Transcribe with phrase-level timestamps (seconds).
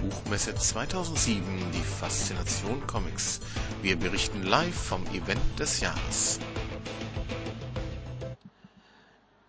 [0.00, 1.42] Buchmesse 2007
[1.74, 3.40] die Faszination Comics.
[3.82, 6.40] Wir berichten live vom Event des Jahres.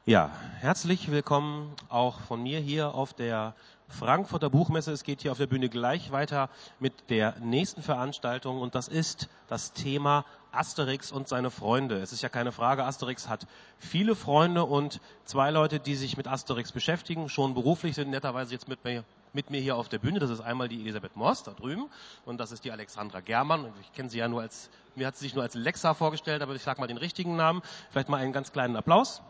[0.06, 0.30] Ja,
[0.60, 3.56] herzlich willkommen auch von mir hier auf der
[3.88, 4.92] Frankfurter Buchmesse.
[4.92, 6.50] Es geht hier auf der Bühne gleich weiter
[6.80, 12.00] mit der nächsten Veranstaltung und das ist das Thema Asterix und seine Freunde.
[12.00, 13.48] Es ist ja keine Frage, Asterix hat
[13.80, 18.68] viele Freunde und zwei Leute, die sich mit Asterix beschäftigen, schon beruflich sind netterweise jetzt
[18.68, 20.20] mit mir, mit mir hier auf der Bühne.
[20.20, 21.90] Das ist einmal die Elisabeth Moss da drüben
[22.26, 23.72] und das ist die Alexandra Germann.
[23.82, 26.56] Ich kenne sie ja nur als, mir hat sie sich nur als Lexa vorgestellt, aber
[26.56, 27.62] ich sage mal den richtigen Namen.
[27.92, 29.22] Vielleicht mal einen ganz kleinen Applaus.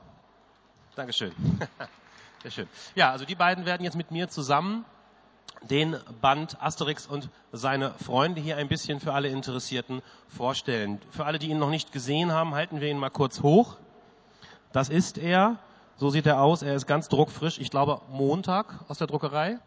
[0.95, 1.32] Dankeschön.
[2.42, 2.68] Sehr schön.
[2.95, 4.86] Ja, also die beiden werden jetzt mit mir zusammen
[5.70, 11.00] den Band Asterix und seine Freunde hier ein bisschen für alle Interessierten vorstellen.
[11.12, 13.78] Für alle, die ihn noch nicht gesehen haben, halten wir ihn mal kurz hoch.
[14.72, 15.59] Das ist er.
[15.98, 16.64] So sieht er aus.
[16.64, 17.59] Er ist ganz druckfrisch.
[17.59, 19.59] Ich glaube, Montag aus der Druckerei.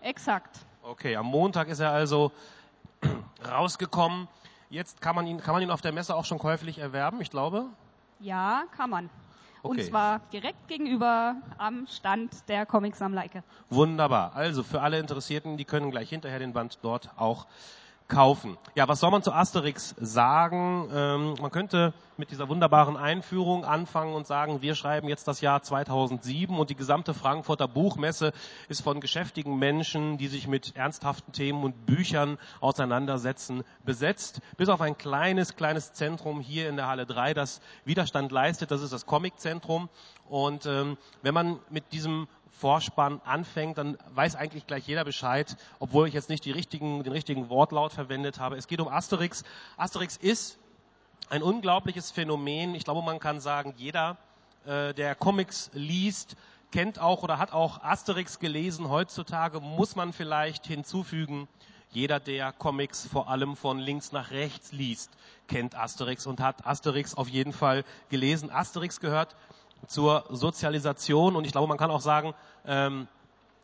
[0.00, 0.58] Exakt.
[0.82, 2.32] Okay, am Montag ist er also
[3.48, 4.28] rausgekommen.
[4.70, 7.30] Jetzt kann man ihn, kann man ihn auf der Messe auch schon käuflich erwerben, ich
[7.30, 7.66] glaube.
[8.20, 9.10] Ja, kann man.
[9.62, 9.80] Okay.
[9.80, 13.42] Und zwar direkt gegenüber am Stand der Comicsammler Ecke.
[13.68, 14.34] Wunderbar.
[14.34, 17.46] Also für alle Interessierten, die können gleich hinterher den Band dort auch
[18.10, 18.58] kaufen.
[18.74, 20.90] Ja, was soll man zu Asterix sagen?
[20.92, 25.62] Ähm, man könnte mit dieser wunderbaren Einführung anfangen und sagen, wir schreiben jetzt das Jahr
[25.62, 28.32] 2007 und die gesamte Frankfurter Buchmesse
[28.68, 34.42] ist von geschäftigen Menschen, die sich mit ernsthaften Themen und Büchern auseinandersetzen, besetzt.
[34.58, 38.70] Bis auf ein kleines, kleines Zentrum hier in der Halle 3, das Widerstand leistet.
[38.70, 39.88] Das ist das Comiczentrum.
[40.28, 46.08] Und ähm, wenn man mit diesem Vorspann anfängt, dann weiß eigentlich gleich jeder Bescheid, obwohl
[46.08, 48.56] ich jetzt nicht richtigen, den richtigen Wortlaut verwendet habe.
[48.56, 49.44] Es geht um Asterix.
[49.76, 50.58] Asterix ist
[51.28, 52.74] ein unglaubliches Phänomen.
[52.74, 54.16] Ich glaube, man kann sagen, jeder,
[54.66, 56.36] äh, der Comics liest,
[56.70, 58.88] kennt auch oder hat auch Asterix gelesen.
[58.88, 61.48] Heutzutage muss man vielleicht hinzufügen,
[61.92, 65.10] jeder, der Comics vor allem von links nach rechts liest,
[65.48, 68.50] kennt Asterix und hat Asterix auf jeden Fall gelesen.
[68.50, 69.34] Asterix gehört
[69.86, 71.36] zur Sozialisation.
[71.36, 72.34] Und ich glaube, man kann auch sagen,
[72.66, 73.08] ähm,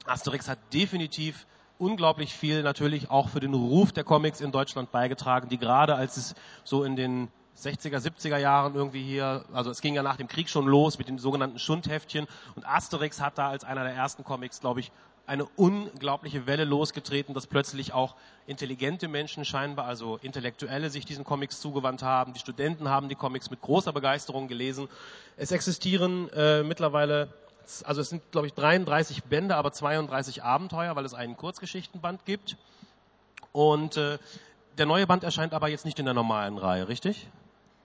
[0.07, 1.47] Asterix hat definitiv
[1.79, 6.17] unglaublich viel natürlich auch für den Ruf der Comics in Deutschland beigetragen, die gerade als
[6.17, 6.35] es
[6.65, 7.29] so in den
[7.59, 11.09] 60er, 70er Jahren irgendwie hier, also es ging ja nach dem Krieg schon los mit
[11.09, 12.27] den sogenannten Schundheftchen.
[12.55, 14.93] Und Asterix hat da als einer der ersten Comics, glaube ich,
[15.27, 18.15] eine unglaubliche Welle losgetreten, dass plötzlich auch
[18.47, 22.33] intelligente Menschen scheinbar, also Intellektuelle, sich diesen Comics zugewandt haben.
[22.33, 24.89] Die Studenten haben die Comics mit großer Begeisterung gelesen.
[25.37, 27.29] Es existieren äh, mittlerweile,
[27.85, 32.57] also es sind, glaube ich, 33 Bände, aber 32 Abenteuer, weil es einen Kurzgeschichtenband gibt.
[33.53, 34.19] Und äh,
[34.79, 37.29] der neue Band erscheint aber jetzt nicht in der normalen Reihe, richtig?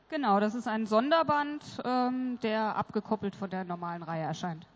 [0.10, 4.68] Genau, das ist ein Sonderband, ähm, der abgekoppelt von der normalen Reihe erscheint.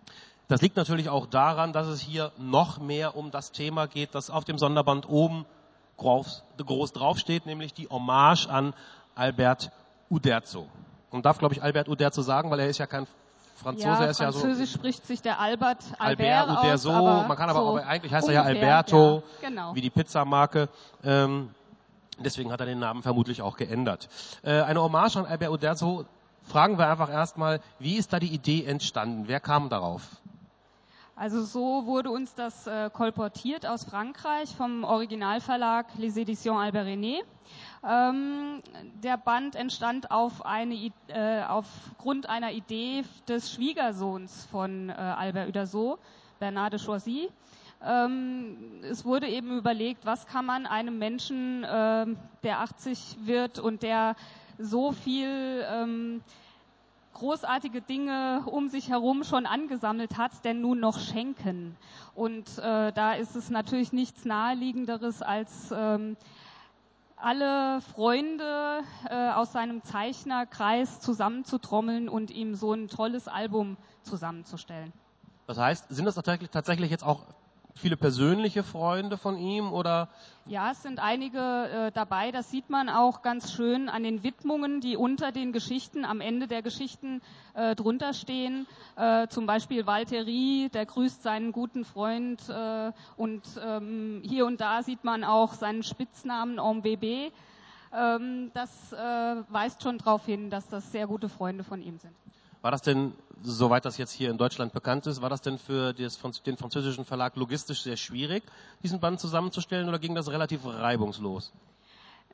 [0.48, 4.30] Das liegt natürlich auch daran, dass es hier noch mehr um das Thema geht, das
[4.30, 5.46] auf dem Sonderband oben
[5.98, 8.74] groß, groß draufsteht, nämlich die Hommage an
[9.16, 9.72] Albert
[10.10, 10.68] Uderzo.
[11.10, 13.08] Und darf, glaube ich, Albert Uderzo sagen, weil er ist ja kein
[13.56, 14.40] Franzose, ja, er ist ja so.
[14.40, 18.14] Französisch spricht sich der Albert Albert, Albert Uderzo, aus, man kann aber, so aber eigentlich
[18.14, 19.76] heißt er ja ungefähr, Alberto, ja, genau.
[19.76, 20.70] wie die Pizzamarke.
[21.04, 21.50] Ähm,
[22.20, 24.10] deswegen hat er den Namen vermutlich auch geändert.
[24.44, 26.06] Äh, eine Hommage an Albert Uderzo.
[26.44, 29.24] Fragen wir einfach erstmal, wie ist da die Idee entstanden?
[29.28, 30.04] Wer kam darauf?
[31.18, 37.22] Also so wurde uns das äh, kolportiert aus Frankreich vom Originalverlag Les Éditions Albert René.
[37.88, 38.62] Ähm,
[39.02, 46.00] der Band entstand auf eine, äh, aufgrund einer Idee des Schwiegersohns von äh, Albert Uderzo,
[46.40, 47.30] Bernard de Choisy.
[47.82, 53.84] Ähm, es wurde eben überlegt, was kann man einem Menschen, ähm, der 80 wird und
[53.84, 54.18] der
[54.58, 56.22] so viel ähm,
[57.16, 61.76] großartige Dinge um sich herum schon angesammelt hat, denn nun noch schenken.
[62.14, 66.16] Und äh, da ist es natürlich nichts naheliegenderes als ähm,
[67.18, 74.94] alle Freunde äh, aus seinem Zeichnerkreis zusammenzutrommeln und ihm so ein tolles Album zusammenzustellen.
[75.48, 77.24] Das heißt, sind das tatsächlich, tatsächlich jetzt auch
[77.78, 80.08] viele persönliche Freunde von ihm oder
[80.46, 82.32] Ja, es sind einige äh, dabei.
[82.32, 86.48] Das sieht man auch ganz schön an den Widmungen, die unter den Geschichten, am Ende
[86.48, 87.22] der Geschichten
[87.54, 88.66] äh, drunter stehen.
[88.96, 92.48] Äh, zum Beispiel Valtteri, der grüßt seinen guten Freund.
[92.48, 97.32] Äh, und ähm, hier und da sieht man auch seinen Spitznamen en Bébé.
[97.94, 98.98] Ähm, das äh,
[99.50, 102.16] weist schon darauf hin, dass das sehr gute Freunde von ihm sind.
[102.66, 103.14] War das denn,
[103.44, 106.10] soweit das jetzt hier in Deutschland bekannt ist, war das denn für den
[106.58, 108.42] französischen Verlag logistisch sehr schwierig,
[108.82, 111.54] diesen Band zusammenzustellen oder ging das relativ reibungslos?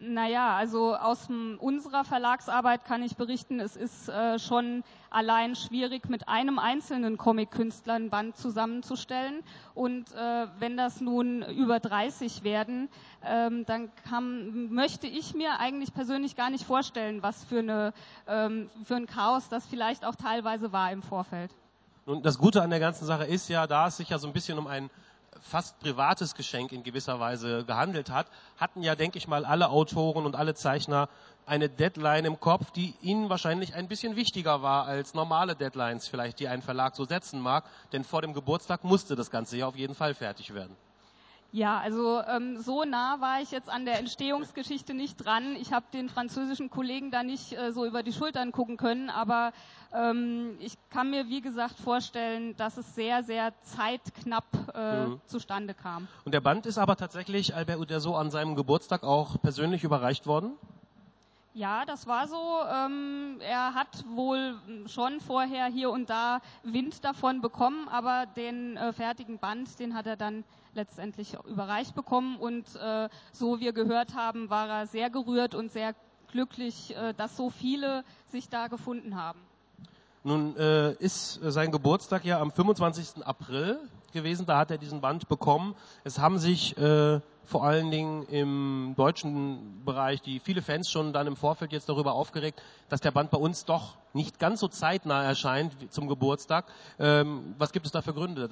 [0.03, 1.27] Naja, also aus
[1.59, 7.93] unserer Verlagsarbeit kann ich berichten, es ist äh, schon allein schwierig, mit einem einzelnen Comic-Künstler
[7.93, 9.43] ein Band zusammenzustellen.
[9.75, 12.89] Und äh, wenn das nun über 30 werden,
[13.23, 17.93] ähm, dann kann, möchte ich mir eigentlich persönlich gar nicht vorstellen, was für, eine,
[18.27, 21.51] ähm, für ein Chaos das vielleicht auch teilweise war im Vorfeld.
[22.07, 24.33] Nun, das Gute an der ganzen Sache ist ja, da es sich ja so ein
[24.33, 24.89] bisschen um ein
[25.39, 30.25] fast privates Geschenk in gewisser Weise gehandelt hat, hatten ja, denke ich mal, alle Autoren
[30.25, 31.09] und alle Zeichner
[31.45, 36.39] eine Deadline im Kopf, die ihnen wahrscheinlich ein bisschen wichtiger war als normale Deadlines vielleicht,
[36.39, 37.65] die ein Verlag so setzen mag.
[37.91, 40.75] Denn vor dem Geburtstag musste das Ganze ja auf jeden Fall fertig werden.
[41.53, 45.57] Ja, also ähm, so nah war ich jetzt an der Entstehungsgeschichte nicht dran.
[45.57, 49.51] Ich habe den französischen Kollegen da nicht äh, so über die Schultern gucken können, aber
[49.93, 55.21] ähm, ich kann mir, wie gesagt, vorstellen, dass es sehr, sehr zeitknapp äh, mhm.
[55.25, 56.07] zustande kam.
[56.23, 60.53] Und der Band ist aber tatsächlich Albert Uderso an seinem Geburtstag auch persönlich überreicht worden?
[61.53, 62.59] Ja, das war so.
[62.73, 64.55] Ähm, er hat wohl
[64.85, 70.07] schon vorher hier und da Wind davon bekommen, aber den äh, fertigen Band, den hat
[70.07, 72.37] er dann letztendlich überreicht bekommen.
[72.37, 75.95] Und äh, so wir gehört haben, war er sehr gerührt und sehr
[76.31, 79.39] glücklich, äh, dass so viele sich da gefunden haben.
[80.23, 83.25] Nun äh, ist sein Geburtstag ja am 25.
[83.25, 83.79] April
[84.13, 85.75] gewesen, da hat er diesen Band bekommen.
[86.03, 91.25] Es haben sich äh, vor allen Dingen im deutschen Bereich die viele Fans schon dann
[91.25, 95.23] im Vorfeld jetzt darüber aufgeregt, dass der Band bei uns doch nicht ganz so zeitnah
[95.23, 96.65] erscheint zum Geburtstag.
[96.99, 98.49] Ähm, was gibt es da für Gründe?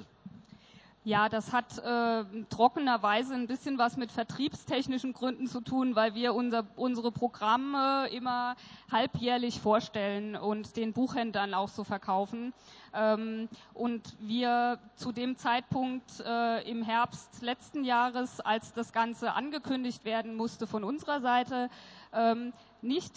[1.02, 6.34] Ja, das hat äh, trockenerweise ein bisschen was mit vertriebstechnischen Gründen zu tun, weil wir
[6.34, 8.54] unser, unsere Programme immer
[8.92, 12.52] halbjährlich vorstellen und den Buchhändlern auch so verkaufen.
[12.92, 20.04] Ähm, und wir zu dem Zeitpunkt äh, im Herbst letzten Jahres, als das Ganze angekündigt
[20.04, 21.70] werden musste von unserer Seite,
[22.12, 22.52] ähm,
[22.82, 23.14] nicht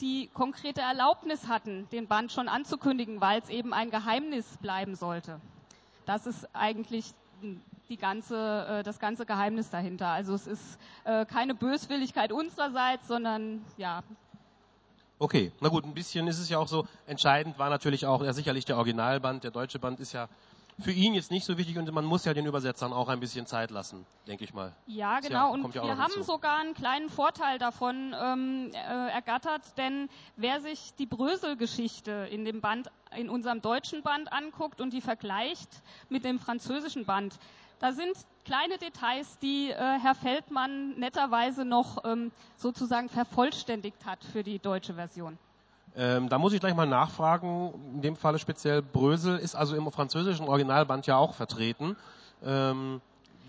[0.00, 5.40] die konkrete Erlaubnis hatten, den Band schon anzukündigen, weil es eben ein Geheimnis bleiben sollte.
[6.08, 7.12] Das ist eigentlich
[7.90, 10.08] die ganze, äh, das ganze Geheimnis dahinter.
[10.08, 14.02] Also es ist äh, keine Böswilligkeit unsererseits, sondern ja.
[15.18, 16.86] Okay, na gut, ein bisschen ist es ja auch so.
[17.06, 19.44] Entscheidend war natürlich auch ja, sicherlich der Originalband.
[19.44, 20.30] Der deutsche Band ist ja
[20.80, 23.46] für ihn jetzt nicht so wichtig und man muss ja den Übersetzern auch ein bisschen
[23.46, 24.72] Zeit lassen, denke ich mal.
[24.86, 25.48] Ja, genau.
[25.48, 26.32] Ja, und ja wir haben hinzu.
[26.32, 32.60] sogar einen kleinen Vorteil davon ähm, äh, ergattert, denn wer sich die Brösel-Geschichte in dem
[32.60, 35.68] Band, in unserem deutschen Band anguckt und die vergleicht
[36.08, 37.38] mit dem französischen Band,
[37.80, 44.42] da sind kleine Details, die äh, Herr Feldmann netterweise noch ähm, sozusagen vervollständigt hat für
[44.42, 45.38] die deutsche Version.
[45.98, 47.74] Ähm, da muss ich gleich mal nachfragen.
[47.94, 51.96] In dem Falle speziell Brösel ist also im französischen Originalband ja auch vertreten.
[52.44, 53.00] Ähm,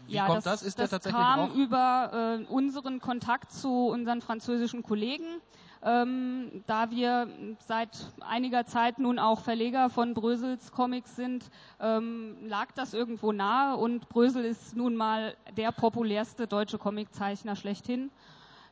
[0.07, 0.46] wie ja, kommt das?
[0.46, 0.63] das?
[0.63, 1.54] Ist das der tatsächlich kam auch?
[1.54, 5.42] über äh, unseren Kontakt zu unseren französischen Kollegen.
[5.81, 7.28] Ähm, da wir
[7.68, 13.78] seit einiger Zeit nun auch Verleger von Brösels Comics sind, ähm, lag das irgendwo nahe
[13.78, 18.10] und Brösel ist nun mal der populärste deutsche Comiczeichner schlechthin.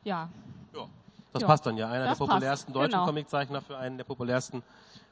[0.02, 0.28] Ja.
[1.32, 1.88] Das ja, passt dann ja.
[1.90, 3.06] Einer der populärsten passt, deutschen genau.
[3.06, 4.62] Comiczeichner für einen der populärsten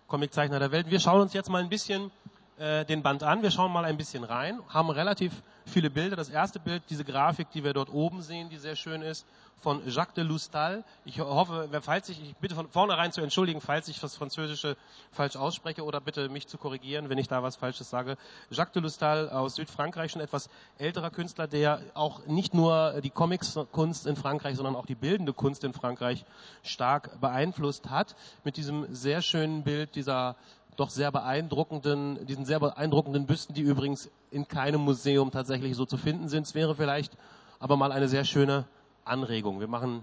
[0.06, 0.90] Comiczeichner der Welt.
[0.90, 2.10] Wir schauen uns jetzt mal ein bisschen
[2.58, 3.42] äh, den Band an.
[3.42, 6.16] Wir schauen mal ein bisschen rein, haben relativ viele Bilder.
[6.16, 9.26] Das erste Bild, diese Grafik, die wir dort oben sehen, die sehr schön ist,
[9.60, 10.84] von Jacques de Lustal.
[11.04, 14.76] Ich hoffe, falls ich, ich bitte von vornherein zu entschuldigen, falls ich das Französische
[15.12, 18.16] falsch ausspreche oder bitte mich zu korrigieren, wenn ich da was Falsches sage.
[18.50, 24.06] Jacques de Lustal aus Südfrankreich, schon etwas älterer Künstler, der auch nicht nur die Comics-Kunst
[24.06, 26.24] in Frankreich, sondern auch die bildende Kunst in Frankreich
[26.62, 28.14] stark beeinflusst hat.
[28.44, 30.36] Mit diesem sehr schönen Bild dieser
[30.76, 35.96] doch sehr beeindruckenden, diesen sehr beeindruckenden Büsten, die übrigens in keinem Museum tatsächlich so zu
[35.96, 36.46] finden sind.
[36.46, 37.16] Es wäre vielleicht
[37.58, 38.64] aber mal eine sehr schöne
[39.04, 39.60] Anregung.
[39.60, 40.02] Wir machen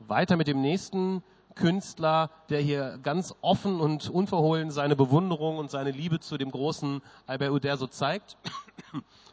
[0.00, 1.22] weiter mit dem nächsten
[1.54, 7.02] Künstler, der hier ganz offen und unverhohlen seine Bewunderung und seine Liebe zu dem großen
[7.26, 8.36] Albert Uderzo zeigt.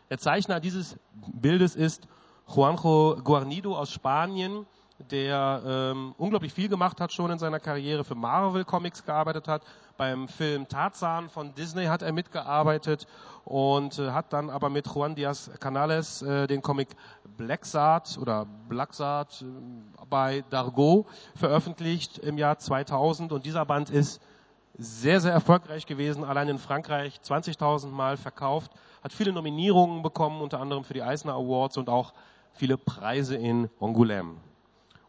[0.10, 2.08] Der Zeichner dieses Bildes ist
[2.48, 4.66] Juanjo Guarnido aus Spanien
[5.00, 9.64] der ähm, unglaublich viel gemacht hat schon in seiner Karriere, für Marvel Comics gearbeitet hat.
[9.98, 13.06] Beim Film Tarzan von Disney hat er mitgearbeitet
[13.44, 16.90] und äh, hat dann aber mit Juan Diaz Canales äh, den Comic
[17.38, 24.22] Blacksart oder Blacksart äh, bei Dargo veröffentlicht im Jahr 2000 und dieser Band ist
[24.78, 28.72] sehr, sehr erfolgreich gewesen, allein in Frankreich 20.000 Mal verkauft,
[29.04, 32.14] hat viele Nominierungen bekommen, unter anderem für die Eisner Awards und auch
[32.54, 34.36] viele Preise in Angoulême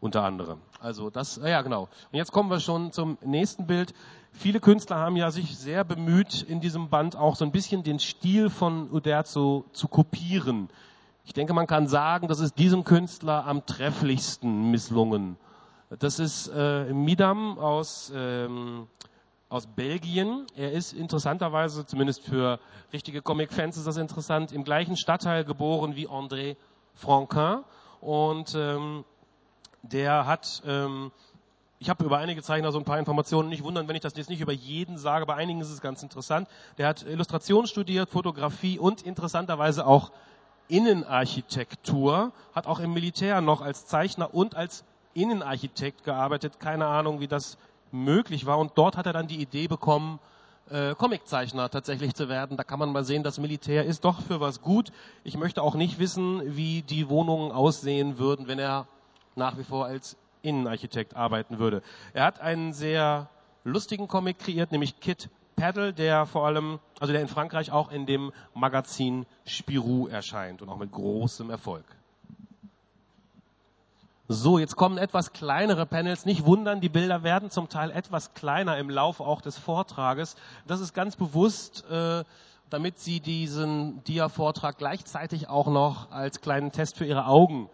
[0.00, 0.60] unter anderem.
[0.80, 1.82] Also das, ja genau.
[2.12, 3.94] Und jetzt kommen wir schon zum nächsten Bild.
[4.32, 7.98] Viele Künstler haben ja sich sehr bemüht, in diesem Band auch so ein bisschen den
[7.98, 10.68] Stil von Uderzo zu kopieren.
[11.24, 15.36] Ich denke, man kann sagen, das ist diesem Künstler am trefflichsten misslungen.
[15.98, 18.86] Das ist äh, Midam aus, ähm,
[19.48, 20.46] aus Belgien.
[20.54, 22.60] Er ist interessanterweise, zumindest für
[22.92, 26.56] richtige Comic-Fans ist das interessant, im gleichen Stadtteil geboren wie André
[26.94, 27.64] Franquin.
[28.00, 29.04] Und ähm,
[29.88, 31.12] der hat, ähm,
[31.78, 33.48] ich habe über einige Zeichner so ein paar Informationen.
[33.48, 35.26] Nicht wundern, wenn ich das jetzt nicht über jeden sage.
[35.26, 36.48] Bei einigen ist es ganz interessant.
[36.78, 40.10] Der hat Illustration studiert, Fotografie und interessanterweise auch
[40.68, 42.32] Innenarchitektur.
[42.54, 46.60] Hat auch im Militär noch als Zeichner und als Innenarchitekt gearbeitet.
[46.60, 47.58] Keine Ahnung, wie das
[47.92, 48.58] möglich war.
[48.58, 50.18] Und dort hat er dann die Idee bekommen,
[50.70, 52.56] äh, Comiczeichner tatsächlich zu werden.
[52.56, 54.90] Da kann man mal sehen, das Militär ist doch für was gut.
[55.24, 58.86] Ich möchte auch nicht wissen, wie die Wohnungen aussehen würden, wenn er
[59.36, 61.82] nach wie vor als Innenarchitekt arbeiten würde.
[62.14, 63.28] Er hat einen sehr
[63.64, 68.06] lustigen Comic kreiert, nämlich Kid Paddle, der vor allem, also der in Frankreich auch in
[68.06, 71.84] dem Magazin Spirou erscheint und auch mit großem Erfolg.
[74.28, 76.26] So, jetzt kommen etwas kleinere Panels.
[76.26, 80.34] Nicht wundern, die Bilder werden zum Teil etwas kleiner im Laufe auch des Vortrages.
[80.66, 82.24] Das ist ganz bewusst, äh,
[82.68, 87.70] damit Sie diesen Dia-Vortrag gleichzeitig auch noch als kleinen Test für Ihre Augen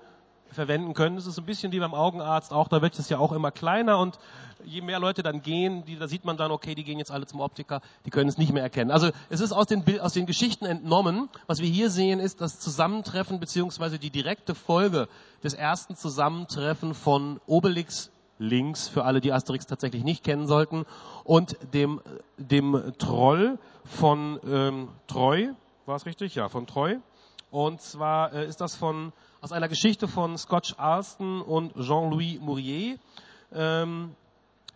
[0.52, 1.16] verwenden können.
[1.16, 3.98] Das ist ein bisschen wie beim Augenarzt auch, da wird es ja auch immer kleiner
[3.98, 4.18] und
[4.64, 7.26] je mehr Leute dann gehen, die, da sieht man dann, okay, die gehen jetzt alle
[7.26, 8.90] zum Optiker, die können es nicht mehr erkennen.
[8.90, 11.28] Also es ist aus den, aus den Geschichten entnommen.
[11.46, 15.08] Was wir hier sehen, ist das Zusammentreffen beziehungsweise die direkte Folge
[15.42, 20.84] des ersten Zusammentreffen von Obelix links, für alle, die Asterix tatsächlich nicht kennen sollten,
[21.24, 22.00] und dem,
[22.36, 25.48] dem Troll von ähm, Treu,
[25.86, 26.34] war es richtig?
[26.34, 26.96] Ja, von Treu.
[27.50, 32.96] Und zwar äh, ist das von aus einer Geschichte von Scotch Alston und Jean-Louis Mourier,
[33.52, 34.14] ähm,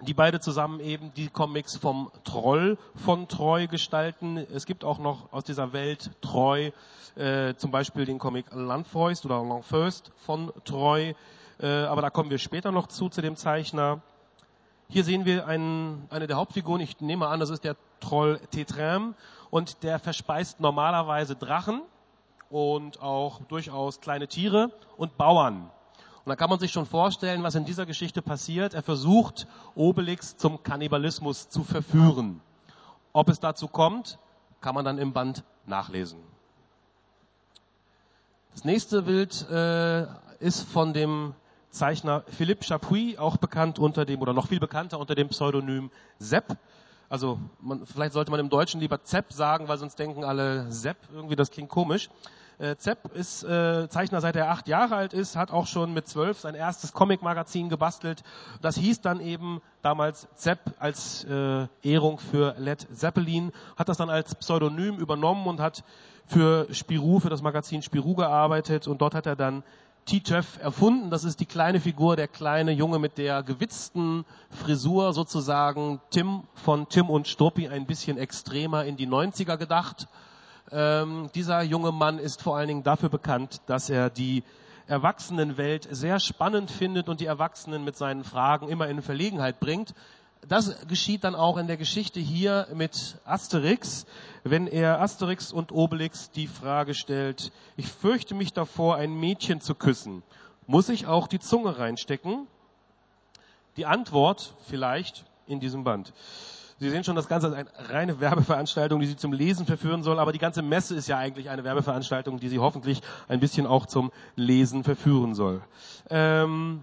[0.01, 4.37] die beide zusammen eben die Comics vom Troll von Treu gestalten.
[4.37, 6.73] Es gibt auch noch aus dieser Welt Treu,
[7.15, 11.13] äh, zum Beispiel den Comic Landfäust oder Landfäust von Treu,
[11.61, 14.01] äh, aber da kommen wir später noch zu, zu dem Zeichner.
[14.89, 19.15] Hier sehen wir einen, eine der Hauptfiguren, ich nehme an, das ist der Troll Tetram.
[19.51, 21.83] Und der verspeist normalerweise Drachen
[22.51, 25.71] und auch durchaus kleine Tiere und Bauern.
[26.25, 28.75] Und da kann man sich schon vorstellen, was in dieser Geschichte passiert.
[28.75, 32.41] Er versucht, Obelix zum Kannibalismus zu verführen.
[33.13, 34.19] Ob es dazu kommt,
[34.61, 36.19] kann man dann im Band nachlesen.
[38.53, 40.07] Das nächste Bild äh,
[40.41, 41.35] ist von dem
[41.71, 46.57] Zeichner Philippe Chapuis, auch bekannt unter dem, oder noch viel bekannter unter dem Pseudonym Sepp.
[47.09, 50.97] Also man, vielleicht sollte man im Deutschen lieber Zepp sagen, weil sonst denken alle Sepp,
[51.13, 52.09] irgendwie das klingt komisch.
[52.59, 56.09] Äh, Zepp ist äh, Zeichner seit er acht Jahre alt ist, hat auch schon mit
[56.09, 58.23] zwölf sein erstes Comic-Magazin gebastelt.
[58.63, 64.09] Das hieß dann eben damals Zepp als äh, Ehrung für Led Zeppelin, hat das dann
[64.09, 65.85] als Pseudonym übernommen und hat
[66.27, 69.63] für Spirou, für das Magazin Spirou gearbeitet und dort hat er dann
[70.07, 71.11] T-Töff erfunden.
[71.11, 76.89] Das ist die kleine Figur, der kleine Junge mit der gewitzten Frisur, sozusagen Tim von
[76.89, 80.07] Tim und Struppi ein bisschen extremer in die 90er gedacht.
[80.71, 84.45] Ähm, dieser junge Mann ist vor allen Dingen dafür bekannt, dass er die
[84.87, 89.93] Erwachsenenwelt sehr spannend findet und die Erwachsenen mit seinen Fragen immer in Verlegenheit bringt.
[90.49, 94.07] Das geschieht dann auch in der Geschichte hier mit Asterix,
[94.45, 99.75] wenn er Asterix und Obelix die Frage stellt, ich fürchte mich davor, ein Mädchen zu
[99.75, 100.23] küssen.
[100.67, 102.47] Muss ich auch die Zunge reinstecken?
[103.77, 106.13] Die Antwort vielleicht in diesem Band.
[106.79, 110.19] Sie sehen schon, das Ganze ist eine reine Werbeveranstaltung, die Sie zum Lesen verführen soll,
[110.19, 113.87] aber die ganze Messe ist ja eigentlich eine Werbeveranstaltung, die Sie hoffentlich ein bisschen auch
[113.87, 115.63] zum Lesen verführen soll.
[116.11, 116.83] Ähm,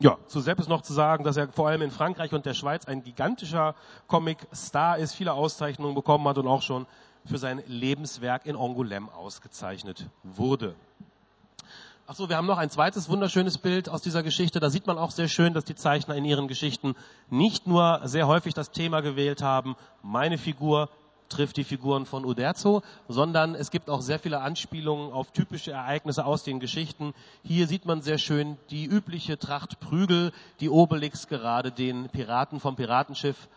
[0.00, 2.54] ja, zu Sepp ist noch zu sagen, dass er vor allem in Frankreich und der
[2.54, 3.74] Schweiz ein gigantischer
[4.06, 6.86] Comic-Star ist, viele Auszeichnungen bekommen hat und auch schon
[7.24, 10.74] für sein Lebenswerk in Angoulême ausgezeichnet wurde.
[12.06, 14.60] Ach so, wir haben noch ein zweites wunderschönes Bild aus dieser Geschichte.
[14.60, 16.94] Da sieht man auch sehr schön, dass die Zeichner in ihren Geschichten
[17.28, 20.88] nicht nur sehr häufig das Thema gewählt haben, meine Figur
[21.28, 26.24] trifft die Figuren von Uderzo, sondern es gibt auch sehr viele Anspielungen auf typische Ereignisse
[26.24, 27.14] aus den Geschichten.
[27.42, 32.76] Hier sieht man sehr schön die übliche Tracht Prügel, die Obelix gerade den Piraten vom
[32.76, 33.48] Piratenschiff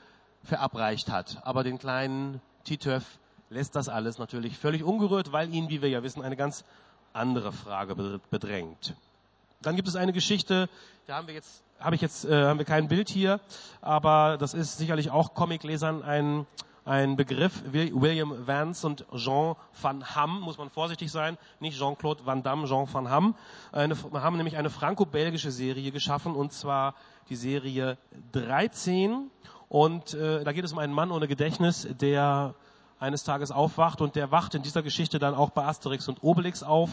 [0.44, 1.40] verabreicht hat.
[1.44, 6.04] Aber den kleinen Titöff lässt das alles natürlich völlig ungerührt, weil ihn, wie wir ja
[6.04, 6.64] wissen, eine ganz
[7.14, 8.96] andere Frage bedrängt.
[9.62, 10.70] Dann gibt es eine Geschichte,
[11.06, 13.40] da haben wir jetzt, habe ich jetzt, äh, haben wir kein Bild hier,
[13.82, 16.48] aber das ist sicherlich auch Comiclesern ein,
[16.86, 17.64] ein Begriff.
[17.72, 22.92] William Vance und Jean van Hamm, muss man vorsichtig sein, nicht Jean-Claude Van Damme, Jean
[22.92, 23.36] van Hamm,
[23.72, 26.96] eine, haben nämlich eine franco-belgische Serie geschaffen und zwar
[27.30, 27.98] die Serie
[28.32, 29.30] 13
[29.70, 32.56] und äh, da geht es um einen Mann ohne Gedächtnis, der
[33.00, 36.64] eines Tages aufwacht und der wacht in dieser Geschichte dann auch bei Asterix und Obelix
[36.64, 36.90] auf.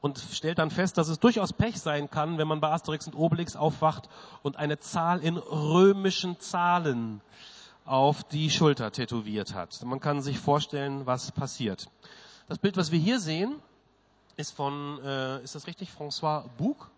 [0.00, 3.14] und stellt dann fest, dass es durchaus Pech sein kann, wenn man bei Asterix und
[3.14, 4.08] Obelix aufwacht
[4.42, 7.20] und eine Zahl in römischen Zahlen
[7.90, 9.82] auf die Schulter tätowiert hat.
[9.84, 11.90] Man kann sich vorstellen, was passiert.
[12.46, 13.56] Das Bild, was wir hier sehen,
[14.36, 16.88] ist von, äh, ist das richtig, François Bouc?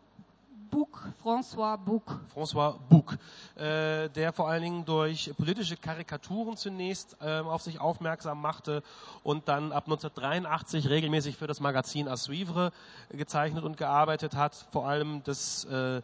[0.70, 2.20] Bouc, François Bouc.
[2.34, 3.18] François Bouc,
[3.56, 8.82] äh, der vor allen Dingen durch politische Karikaturen zunächst äh, auf sich aufmerksam machte
[9.22, 12.70] und dann ab 1983 regelmäßig für das Magazin A Suivre
[13.10, 14.66] gezeichnet und gearbeitet hat.
[14.72, 16.00] Vor allem das, äh,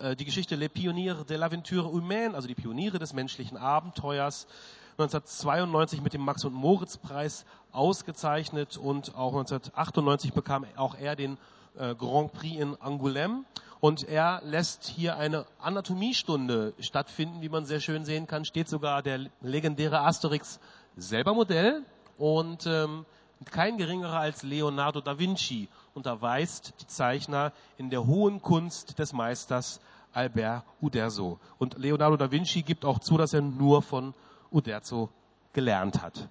[0.00, 4.46] äh die Geschichte Les Pionniers de l'Aventure Humaine, also die Pioniere des menschlichen Abenteuers,
[4.92, 11.38] 1992 mit dem Max- und Moritz-Preis ausgezeichnet und auch 1998 bekam auch er den
[11.78, 13.44] äh, Grand Prix in Angoulême.
[13.80, 19.02] Und er lässt hier eine Anatomiestunde stattfinden, wie man sehr schön sehen kann, steht sogar
[19.02, 20.60] der legendäre Asterix
[20.96, 21.82] selber Modell
[22.18, 23.06] und ähm,
[23.50, 29.80] kein geringerer als Leonardo da Vinci unterweist die Zeichner in der hohen Kunst des Meisters
[30.12, 31.38] Albert Uderzo.
[31.58, 34.14] Und Leonardo da Vinci gibt auch zu, dass er nur von
[34.50, 35.10] Uderzo
[35.52, 36.28] gelernt hat.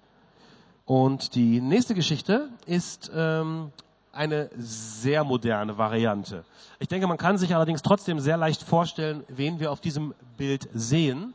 [0.84, 3.70] Und die nächste Geschichte ist ähm,
[4.12, 6.44] eine sehr moderne Variante.
[6.78, 10.68] Ich denke, man kann sich allerdings trotzdem sehr leicht vorstellen, wen wir auf diesem Bild
[10.74, 11.34] sehen.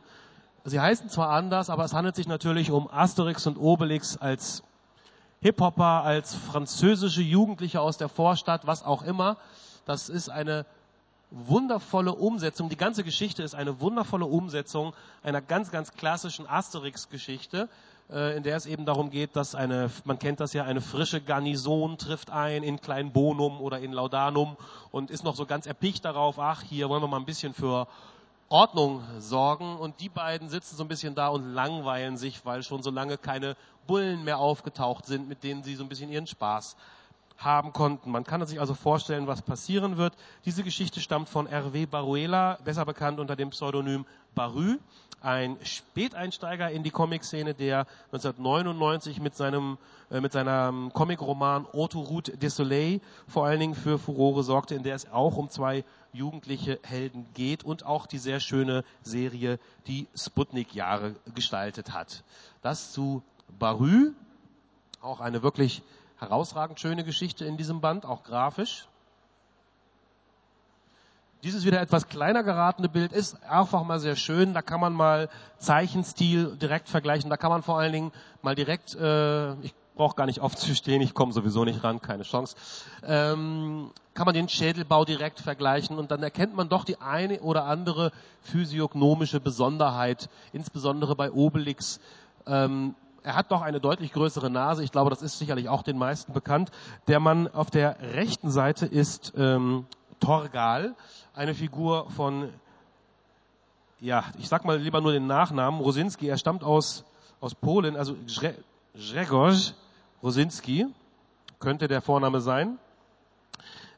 [0.64, 4.62] Sie heißen zwar anders, aber es handelt sich natürlich um Asterix und Obelix als
[5.46, 9.36] Hip-Hopper, als französische Jugendliche aus der Vorstadt, was auch immer.
[9.84, 10.66] Das ist eine
[11.30, 12.68] wundervolle Umsetzung.
[12.68, 17.68] Die ganze Geschichte ist eine wundervolle Umsetzung einer ganz, ganz klassischen Asterix-Geschichte,
[18.10, 21.20] äh, in der es eben darum geht, dass eine, man kennt das ja, eine frische
[21.20, 24.56] Garnison trifft ein in Kleinbonum oder in Laudanum
[24.90, 27.86] und ist noch so ganz erpicht darauf, ach, hier wollen wir mal ein bisschen für
[28.48, 32.82] Ordnung sorgen und die beiden sitzen so ein bisschen da und langweilen sich, weil schon
[32.82, 36.76] so lange keine Bullen mehr aufgetaucht sind, mit denen sie so ein bisschen ihren Spaß
[37.38, 38.10] haben konnten.
[38.10, 40.14] Man kann sich also vorstellen, was passieren wird.
[40.44, 44.78] Diese Geschichte stammt von Hervé Baruela, besser bekannt unter dem Pseudonym Barü,
[45.20, 49.78] ein Späteinsteiger in die Comic-Szene, der 1999 mit seinem
[50.10, 54.94] äh, mit seinem Comicroman Autoroute des Soleil vor allen Dingen für Furore sorgte, in der
[54.94, 61.16] es auch um zwei jugendliche Helden geht und auch die sehr schöne Serie die Sputnik-Jahre
[61.34, 62.22] gestaltet hat.
[62.62, 63.22] Das zu
[63.58, 64.12] Barü,
[65.00, 65.82] auch eine wirklich
[66.18, 68.86] herausragend schöne Geschichte in diesem Band, auch grafisch.
[71.42, 74.54] Dieses wieder etwas kleiner geratene Bild ist einfach mal sehr schön.
[74.54, 77.30] Da kann man mal Zeichenstil direkt vergleichen.
[77.30, 81.14] Da kann man vor allen Dingen mal direkt, äh, ich brauche gar nicht aufzustehen, ich
[81.14, 82.56] komme sowieso nicht ran, keine Chance.
[83.04, 87.64] Ähm, kann man den Schädelbau direkt vergleichen und dann erkennt man doch die eine oder
[87.64, 92.00] andere physiognomische Besonderheit, insbesondere bei Obelix.
[92.46, 94.84] Ähm, er hat doch eine deutlich größere Nase.
[94.84, 96.70] Ich glaube, das ist sicherlich auch den meisten bekannt.
[97.08, 99.86] Der Mann auf der rechten Seite ist ähm,
[100.20, 100.94] Torgal,
[101.36, 102.48] eine Figur von,
[104.00, 106.26] ja, ich sag mal lieber nur den Nachnamen, Rosinski.
[106.26, 107.04] Er stammt aus,
[107.40, 108.16] aus Polen, also
[108.94, 109.74] Grzegorz
[110.22, 110.86] Rosinski,
[111.60, 112.78] könnte der Vorname sein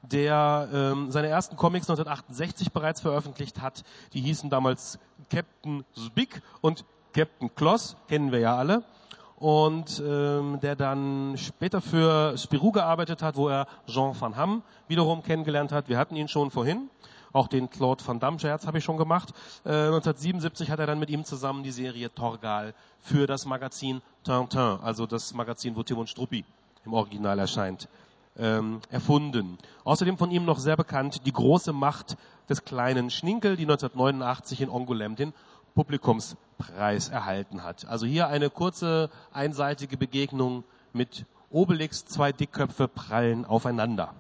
[0.03, 3.83] der ähm, seine ersten Comics 1968 bereits veröffentlicht hat.
[4.12, 8.85] Die hießen damals Captain Zbik und Captain Kloss, kennen wir ja alle
[9.38, 15.22] und ähm, der dann später für Spirou gearbeitet hat, wo er Jean van Hamme wiederum
[15.22, 15.88] kennengelernt hat.
[15.88, 16.90] Wir hatten ihn schon vorhin.
[17.33, 19.31] Auch den Claude van Damme Scherz habe ich schon gemacht.
[19.64, 24.79] Äh, 1977 hat er dann mit ihm zusammen die Serie Torgal für das Magazin Tintin,
[24.83, 26.45] also das Magazin, wo Tim und Struppi
[26.85, 27.88] im Original erscheint,
[28.37, 29.59] ähm, erfunden.
[29.85, 32.17] Außerdem von ihm noch sehr bekannt die große Macht
[32.49, 35.35] des kleinen Schninkel, die 1989 in Angoulême den
[35.75, 37.85] Publikumspreis erhalten hat.
[37.87, 44.14] Also hier eine kurze einseitige Begegnung mit Obelix, zwei Dickköpfe prallen aufeinander.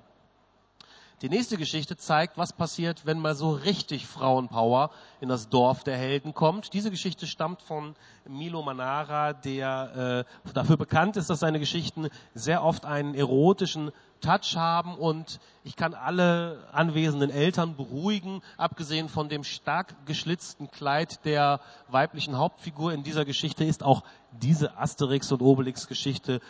[1.20, 5.96] Die nächste Geschichte zeigt, was passiert, wenn mal so richtig Frauenpower in das Dorf der
[5.96, 6.72] Helden kommt.
[6.74, 12.62] Diese Geschichte stammt von Milo Manara, der äh, dafür bekannt ist, dass seine Geschichten sehr
[12.62, 19.44] oft einen erotischen Touch haben und ich kann alle anwesenden Eltern beruhigen, abgesehen von dem
[19.44, 24.02] stark geschlitzten Kleid der weiblichen Hauptfigur in dieser Geschichte ist auch
[24.32, 26.40] diese Asterix und Obelix Geschichte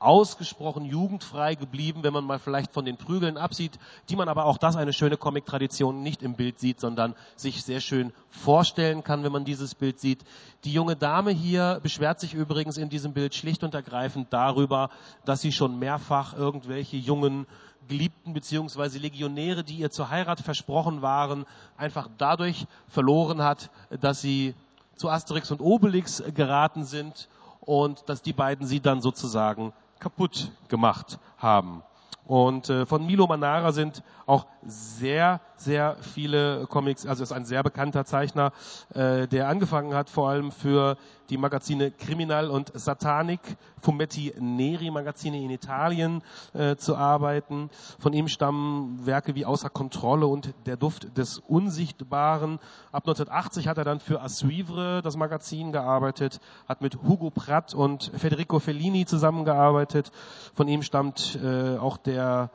[0.00, 4.58] ausgesprochen jugendfrei geblieben, wenn man mal vielleicht von den Prügeln absieht, die man aber auch
[4.58, 9.32] das eine schöne Comic-Tradition nicht im Bild sieht, sondern sich sehr schön vorstellen kann, wenn
[9.32, 10.24] man dieses Bild sieht.
[10.64, 14.90] Die junge Dame hier beschwert sich übrigens in diesem Bild schlicht und ergreifend darüber,
[15.24, 17.46] dass sie schon mehrfach irgendwelche jungen
[17.88, 24.54] Geliebten beziehungsweise Legionäre, die ihr zur Heirat versprochen waren, einfach dadurch verloren hat, dass sie
[24.96, 27.28] zu Asterix und Obelix geraten sind
[27.60, 31.82] und dass die beiden sie dann sozusagen kaputt gemacht haben.
[32.28, 37.62] Und äh, von Milo Manara sind auch sehr, sehr viele Comics, also ist ein sehr
[37.62, 38.52] bekannter Zeichner,
[38.92, 40.98] äh, der angefangen hat vor allem für
[41.30, 43.40] die Magazine Criminal und Satanik,
[43.80, 47.70] Fumetti Neri Magazine in Italien äh, zu arbeiten.
[47.98, 52.58] Von ihm stammen Werke wie Außer Kontrolle und Der Duft des Unsichtbaren.
[52.92, 58.10] Ab 1980 hat er dann für Assuivre, das Magazin, gearbeitet, hat mit Hugo Pratt und
[58.16, 60.10] Federico Fellini zusammengearbeitet.
[60.54, 62.50] Von ihm stammt äh, auch der der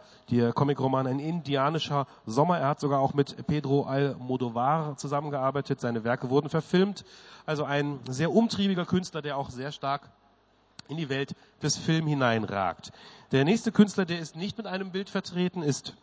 [0.53, 2.59] Comicroman Ein indianischer Sommer.
[2.59, 5.79] Er hat sogar auch mit Pedro Almodovar zusammengearbeitet.
[5.79, 7.05] Seine Werke wurden verfilmt.
[7.45, 10.09] Also ein sehr umtriebiger Künstler, der auch sehr stark
[10.87, 12.91] in die Welt des Films hineinragt.
[13.31, 15.95] Der nächste Künstler, der ist nicht mit einem Bild vertreten, ist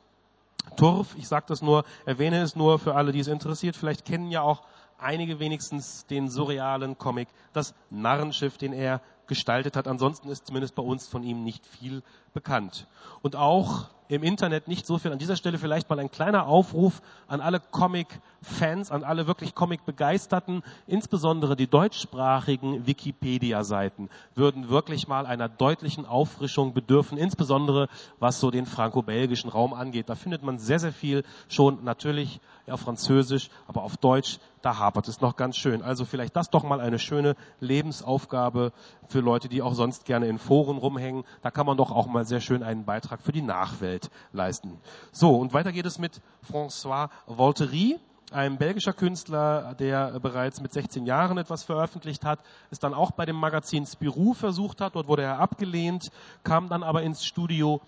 [0.77, 1.15] Turf.
[1.17, 3.77] Ich sage das nur, erwähne es nur für alle, die es interessiert.
[3.77, 4.63] Vielleicht kennen ja auch
[4.99, 9.89] einige wenigstens den surrealen Comic, das Narrenschiff, den er gestaltet hat.
[9.89, 12.87] Ansonsten ist zumindest bei uns von ihm nicht viel bekannt.
[13.23, 15.13] Und auch im Internet nicht so viel.
[15.13, 20.65] An dieser Stelle vielleicht mal ein kleiner Aufruf an alle Comic-Fans, an alle wirklich Comic-Begeisterten,
[20.89, 27.89] insbesondere die deutschsprachigen Wikipedia-Seiten würden wirklich mal einer deutlichen Auffrischung bedürfen, insbesondere
[28.19, 30.09] was so den franco-belgischen Raum angeht.
[30.09, 35.09] Da findet man sehr, sehr viel schon natürlich auf Französisch, aber auf Deutsch, da hapert
[35.09, 35.83] es noch ganz schön.
[35.83, 38.73] Also vielleicht das doch mal eine schöne Lebensaufgabe
[39.09, 41.25] für Leute, die auch sonst gerne in Foren rumhängen.
[41.43, 44.79] Da kann man doch auch mal sehr schön einen Beitrag für die Nachwelt leisten.
[45.13, 47.99] So, und weiter geht es mit François Voltery
[48.33, 53.27] ein belgischer Künstler, der bereits mit 16 Jahren etwas veröffentlicht hat, es dann auch bei
[53.27, 54.95] dem Magazin Spirou versucht hat.
[54.95, 56.11] Dort wurde er abgelehnt,
[56.45, 57.81] kam dann aber ins Studio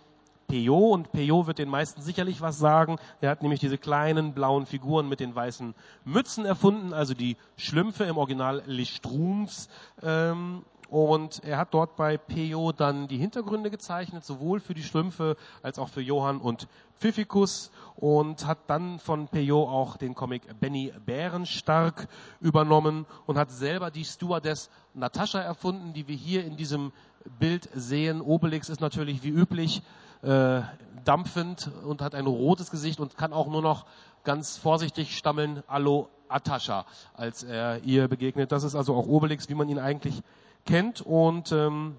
[0.49, 2.97] Peyo und Peyo wird den meisten sicherlich was sagen.
[3.23, 8.05] Er hat nämlich diese kleinen blauen Figuren mit den weißen Mützen erfunden, also die Schlümpfe
[8.05, 9.71] im Original Listrums.
[10.03, 10.63] Ähm,
[10.93, 15.79] und er hat dort bei Peyo dann die Hintergründe gezeichnet, sowohl für die Schlümpfe als
[15.79, 16.69] auch für Johann und
[17.01, 22.09] Pfiffikus und hat dann von Peyo auch den Comic Benny Bärenstark
[22.43, 26.93] übernommen und hat selber die Stewardess Natascha erfunden, die wir hier in diesem
[27.39, 28.21] Bild sehen.
[28.21, 29.83] Obelix ist natürlich wie üblich
[30.21, 30.61] äh,
[31.07, 33.87] dampfend und hat ein rotes Gesicht und kann auch nur noch
[34.25, 38.53] ganz vorsichtig stammeln, Allo Atascha, als er ihr begegnet.
[38.53, 40.23] Das ist also auch Obelix, wie man ihn eigentlich
[40.67, 41.01] kennt.
[41.01, 41.97] Und ähm,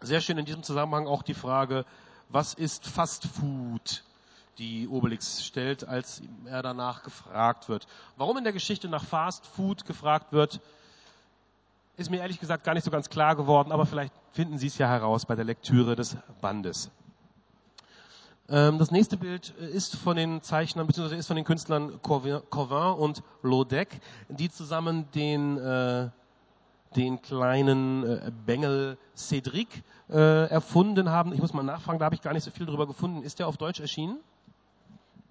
[0.00, 1.84] sehr schön in diesem Zusammenhang auch die Frage,
[2.28, 4.02] was ist Fast Food?
[4.58, 7.86] die Obelix stellt, als er danach gefragt wird.
[8.16, 10.60] Warum in der Geschichte nach Fast Food gefragt wird,
[11.96, 14.78] ist mir ehrlich gesagt gar nicht so ganz klar geworden, aber vielleicht finden Sie es
[14.78, 16.90] ja heraus bei der Lektüre des Bandes.
[18.48, 21.16] Ähm, das nächste Bild ist von den Zeichnern bzw.
[21.16, 22.40] ist von den Künstlern Corvin
[22.98, 26.10] und Lodec, die zusammen den äh,
[26.94, 31.32] den kleinen äh, Bengel Cedric äh, erfunden haben.
[31.32, 33.22] Ich muss mal nachfragen, da habe ich gar nicht so viel drüber gefunden.
[33.22, 34.18] Ist der auf Deutsch erschienen?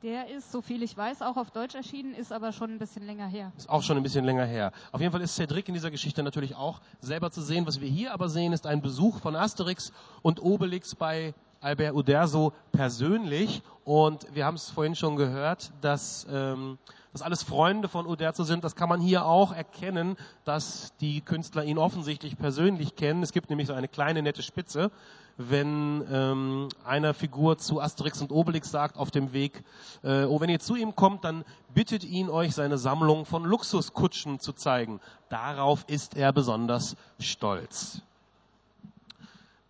[0.03, 3.05] Der ist, so viel ich weiß, auch auf Deutsch erschienen, ist aber schon ein bisschen
[3.07, 3.51] länger her.
[3.57, 4.71] Ist auch schon ein bisschen länger her.
[4.91, 7.65] Auf jeden Fall ist Cedric in dieser Geschichte natürlich auch selber zu sehen.
[7.65, 9.91] Was wir hier aber sehen, ist ein Besuch von Asterix
[10.21, 13.63] und Obelix bei Albert Uderso persönlich.
[13.83, 16.77] Und wir haben es vorhin schon gehört, dass, ähm,
[17.15, 18.65] dass alles Freunde von Uderzo sind.
[18.65, 23.23] Das kann man hier auch erkennen, dass die Künstler ihn offensichtlich persönlich kennen.
[23.23, 24.91] Es gibt nämlich so eine kleine nette Spitze,
[25.37, 29.63] wenn ähm, einer Figur zu Asterix und Obelix sagt auf dem Weg,
[30.03, 34.41] äh, oh, wenn ihr zu ihm kommt, dann bittet ihn euch seine Sammlung von Luxuskutschen
[34.41, 34.99] zu zeigen.
[35.29, 38.01] Darauf ist er besonders stolz.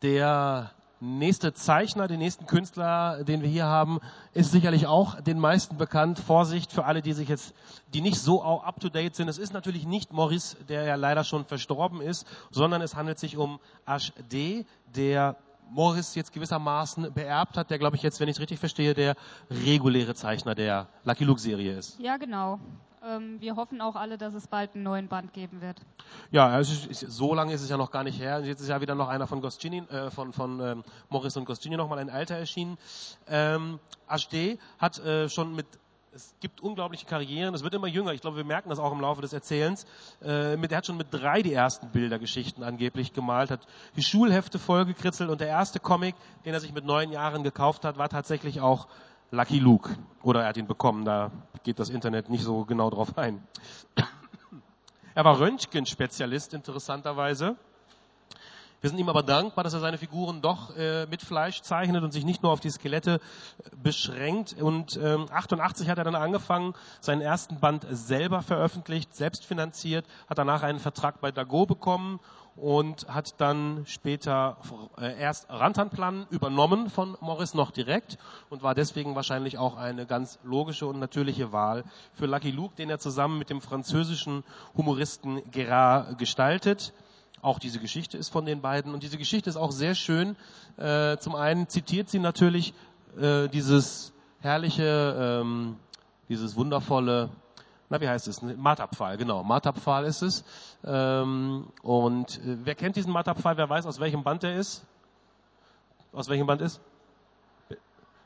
[0.01, 0.71] Der
[1.05, 3.99] nächste Zeichner, den nächsten Künstler, den wir hier haben,
[4.33, 6.19] ist sicherlich auch den meisten bekannt.
[6.19, 7.53] Vorsicht für alle, die sich jetzt,
[7.93, 9.27] die nicht so up to date sind.
[9.27, 13.37] Es ist natürlich nicht Maurice, der ja leider schon verstorben ist, sondern es handelt sich
[13.37, 14.65] um HD,
[14.95, 15.35] der
[15.71, 19.15] Morris jetzt gewissermaßen beerbt hat, der, glaube ich, jetzt, wenn ich es richtig verstehe, der
[19.49, 21.99] reguläre Zeichner der Lucky Luke Serie ist.
[21.99, 22.59] Ja, genau.
[23.05, 25.79] Ähm, wir hoffen auch alle, dass es bald einen neuen Band geben wird.
[26.31, 28.41] Ja, also so lange ist es ja noch gar nicht her.
[28.43, 31.77] Jetzt ist ja wieder noch einer von Goscinny, äh, von, von ähm, Morris und Goscinny
[31.77, 32.77] nochmal ein Alter erschienen.
[33.27, 35.67] Ähm, HD hat äh, schon mit
[36.15, 38.13] es gibt unglaubliche Karrieren, es wird immer jünger.
[38.13, 39.85] Ich glaube, wir merken das auch im Laufe des Erzählens.
[40.23, 44.57] Äh, mit, er hat schon mit drei die ersten Bildergeschichten angeblich gemalt, hat die Schulhefte
[44.57, 46.15] vollgekritzelt und der erste Comic,
[46.45, 48.87] den er sich mit neun Jahren gekauft hat, war tatsächlich auch
[49.35, 49.89] Lucky Luke.
[50.23, 51.31] Oder er hat ihn bekommen, da
[51.63, 53.45] geht das Internet nicht so genau drauf ein.
[55.13, 57.55] Er war Röntgenspezialist, interessanterweise.
[58.85, 62.11] Wir sind ihm aber dankbar, dass er seine Figuren doch äh, mit Fleisch zeichnet und
[62.11, 64.61] sich nicht nur auf die Skelette äh, beschränkt.
[64.61, 70.37] Und ähm, 88 hat er dann angefangen, seinen ersten Band selber veröffentlicht, selbst finanziert, hat
[70.37, 72.19] danach einen Vertrag bei Dago bekommen
[72.55, 74.57] und hat dann später
[74.99, 78.19] äh, erst Rantanplan übernommen von Morris noch direkt
[78.51, 82.91] und war deswegen wahrscheinlich auch eine ganz logische und natürliche Wahl für Lucky Luke, den
[82.91, 84.43] er zusammen mit dem französischen
[84.77, 86.93] Humoristen Gerard gestaltet.
[87.45, 90.35] Auch diese Geschichte ist von den beiden und diese Geschichte ist auch sehr schön.
[90.77, 92.73] Äh, zum einen zitiert sie natürlich
[93.19, 95.77] äh, dieses herrliche, ähm,
[96.27, 97.29] dieses wundervolle,
[97.91, 100.43] na wie heißt es, Martabpfahl, genau, Martabpfahl ist es.
[100.83, 104.83] Ähm, und äh, wer kennt diesen Martabpfahl, wer weiß, aus welchem Band er ist?
[106.13, 106.81] Aus welchem Band ist?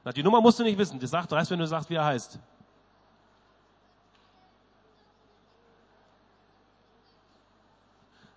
[0.05, 2.05] Na, die Nummer musst du nicht wissen, die sagt, reißt, wenn du sagst, wie er
[2.05, 2.39] heißt.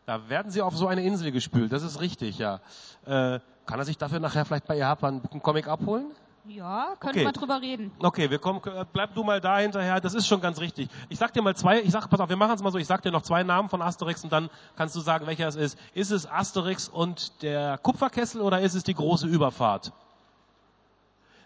[0.06, 2.56] Da werden sie auf so eine Insel gespült, das ist richtig, ja.
[3.06, 6.06] Äh, kann er sich dafür nachher vielleicht bei Japan einen Comic abholen?
[6.48, 7.24] Ja, könnte Okay.
[7.24, 7.92] man drüber reden.
[8.00, 10.88] Okay, wir kommen, äh, bleib du mal da hinterher, das ist schon ganz richtig.
[11.08, 12.86] Ich sag dir mal zwei, ich sag, pass auf, wir machen es mal so, ich
[12.88, 15.78] sag dir noch zwei Namen von Asterix und dann kannst du sagen, welcher es ist.
[15.94, 19.92] Ist es Asterix und der Kupferkessel oder ist es die große Überfahrt?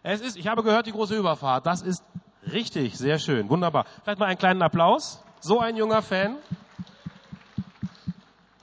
[0.03, 1.66] Es ist, ich habe gehört, die große Überfahrt.
[1.66, 2.03] Das ist
[2.51, 3.85] richtig, sehr schön, wunderbar.
[4.03, 5.23] Vielleicht mal einen kleinen Applaus.
[5.40, 6.37] So ein junger Fan.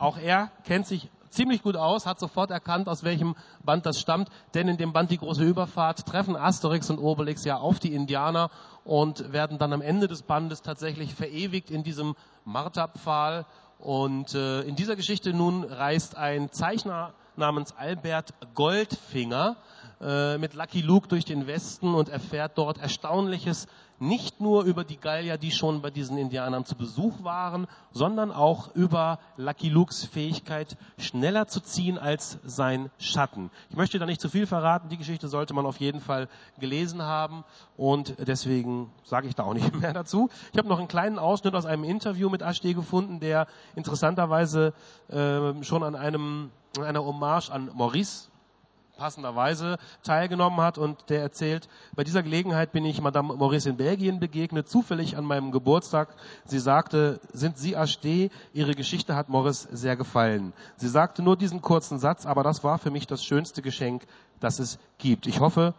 [0.04, 4.28] Auch er kennt sich ziemlich gut aus, hat sofort erkannt, aus welchem Band das stammt,
[4.54, 8.50] denn in dem Band Die große Überfahrt treffen Asterix und Obelix ja auf die Indianer
[8.84, 13.46] und werden dann am Ende des Bandes tatsächlich verewigt in diesem Marterpfahl.
[13.80, 19.56] Und äh, in dieser Geschichte nun reist ein Zeichner namens Albert Goldfinger
[20.02, 23.68] äh, mit Lucky Luke durch den Westen und erfährt dort Erstaunliches,
[24.04, 28.76] nicht nur über die Gallier, die schon bei diesen Indianern zu Besuch waren, sondern auch
[28.76, 33.50] über Lucky Lukes Fähigkeit, schneller zu ziehen als sein Schatten.
[33.70, 36.28] Ich möchte da nicht zu viel verraten, die Geschichte sollte man auf jeden Fall
[36.60, 37.46] gelesen haben
[37.78, 40.30] und deswegen sage ich da auch nicht mehr dazu.
[40.52, 44.74] Ich habe noch einen kleinen Ausschnitt aus einem Interview mit Ashti gefunden, der interessanterweise
[45.08, 48.32] äh, schon an einem an einer Hommage an Maurice
[48.98, 54.20] passenderweise teilgenommen hat und der erzählt, bei dieser Gelegenheit bin ich Madame Maurice in Belgien
[54.20, 56.10] begegnet, zufällig an meinem Geburtstag.
[56.46, 58.32] Sie sagte, sind Sie HD?
[58.54, 60.54] Ihre Geschichte hat Maurice sehr gefallen.
[60.78, 64.06] Sie sagte nur diesen kurzen Satz, aber das war für mich das schönste Geschenk,
[64.40, 65.28] das es gibt.
[65.28, 65.74] Ich hoffe,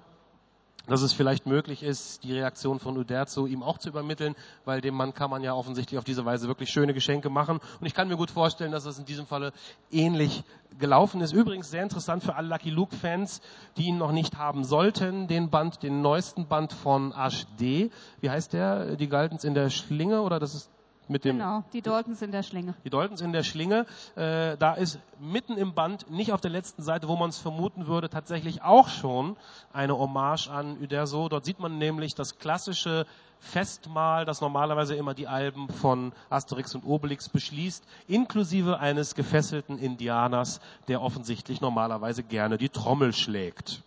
[0.87, 4.95] dass es vielleicht möglich ist, die Reaktion von Uderzo ihm auch zu übermitteln, weil dem
[4.95, 7.61] Mann kann man ja offensichtlich auf diese Weise wirklich schöne Geschenke machen.
[7.81, 9.53] Und ich kann mir gut vorstellen, dass es in diesem Falle
[9.91, 10.45] ähnlich
[10.79, 11.33] gelaufen ist.
[11.33, 13.41] Übrigens sehr interessant für alle Lucky Luke-Fans,
[13.77, 17.91] die ihn noch nicht haben sollten, den Band, den neuesten Band von HD.
[18.21, 18.97] Wie heißt der?
[18.97, 20.71] Die Galtens in der Schlinge oder das ist
[21.09, 22.75] mit dem Genau, die Daltons in der Schlinge.
[22.85, 23.87] die Daltons in der Schlinge,
[24.17, 27.87] äh, da ist mitten im Band, nicht auf der letzten Seite, wo man es vermuten
[27.87, 29.37] würde, tatsächlich auch schon
[29.73, 31.29] eine Hommage an Uderzo.
[31.29, 33.07] Dort sieht man nämlich das klassische
[33.39, 40.61] Festmahl, das normalerweise immer die Alben von Asterix und Obelix beschließt, inklusive eines gefesselten Indianers,
[40.89, 43.83] der offensichtlich normalerweise gerne die Trommel schlägt.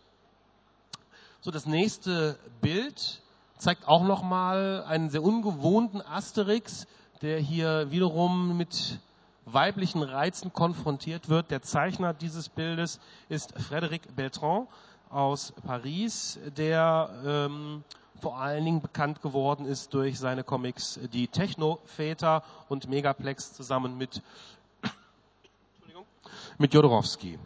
[1.41, 3.21] So, das nächste Bild
[3.57, 6.85] zeigt auch nochmal einen sehr ungewohnten Asterix,
[7.21, 8.99] der hier wiederum mit
[9.45, 11.51] weiblichen Reizen konfrontiert wird.
[11.51, 12.99] Der Zeichner dieses Bildes
[13.29, 14.67] ist Frédéric Beltran
[15.09, 17.83] aus Paris, der ähm,
[18.21, 24.21] vor allen Dingen bekannt geworden ist durch seine Comics Die Techno-Väter und Megaplex zusammen mit,
[26.57, 27.39] mit Jodorowsky.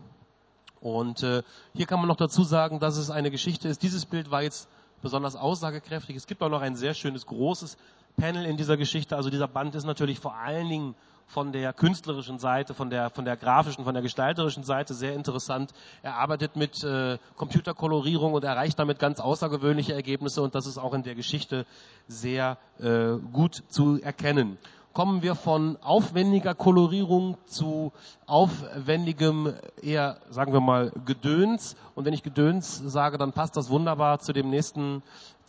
[0.79, 1.43] Und äh,
[1.75, 3.83] hier kann man noch dazu sagen, dass es eine Geschichte ist.
[3.83, 4.67] Dieses Bild war jetzt
[5.03, 6.15] besonders aussagekräftig.
[6.15, 7.77] Es gibt auch noch ein sehr schönes großes
[8.17, 9.15] Panel in dieser Geschichte.
[9.15, 10.95] Also dieser Band ist natürlich vor allen Dingen
[11.27, 15.71] von der künstlerischen Seite, von der, von der grafischen, von der gestalterischen Seite sehr interessant.
[16.03, 20.93] Er arbeitet mit äh, Computerkolorierung und erreicht damit ganz außergewöhnliche Ergebnisse und das ist auch
[20.93, 21.65] in der Geschichte
[22.07, 24.57] sehr äh, gut zu erkennen
[24.93, 27.93] kommen wir von aufwendiger Kolorierung zu
[28.25, 31.75] aufwendigem, eher, sagen wir mal, Gedöns.
[31.95, 35.01] Und wenn ich Gedöns sage, dann passt das wunderbar zu dem nächsten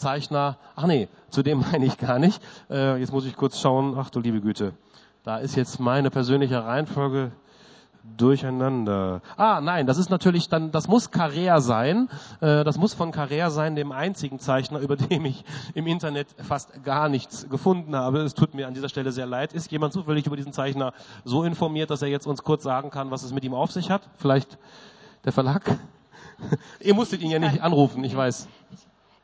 [0.02, 0.58] Zeichner.
[0.74, 2.42] Ach nee, zu dem meine ich gar nicht.
[2.68, 3.94] Äh, jetzt muss ich kurz schauen.
[3.96, 4.74] Ach du liebe Güte.
[5.22, 7.30] Da ist jetzt meine persönliche Reihenfolge
[8.16, 9.22] durcheinander.
[9.36, 12.08] Ah, nein, das ist natürlich dann, das muss Carrère sein.
[12.40, 16.82] Äh, das muss von Carrère sein, dem einzigen Zeichner, über den ich im Internet fast
[16.82, 18.18] gar nichts gefunden habe.
[18.18, 19.52] Es tut mir an dieser Stelle sehr leid.
[19.52, 20.92] Ist jemand zufällig über diesen Zeichner
[21.24, 23.90] so informiert, dass er jetzt uns kurz sagen kann, was es mit ihm auf sich
[23.90, 24.02] hat?
[24.16, 24.58] Vielleicht
[25.24, 25.62] der Verlag?
[26.80, 28.48] Ihr musstet ihn ja nicht anrufen, ich weiß.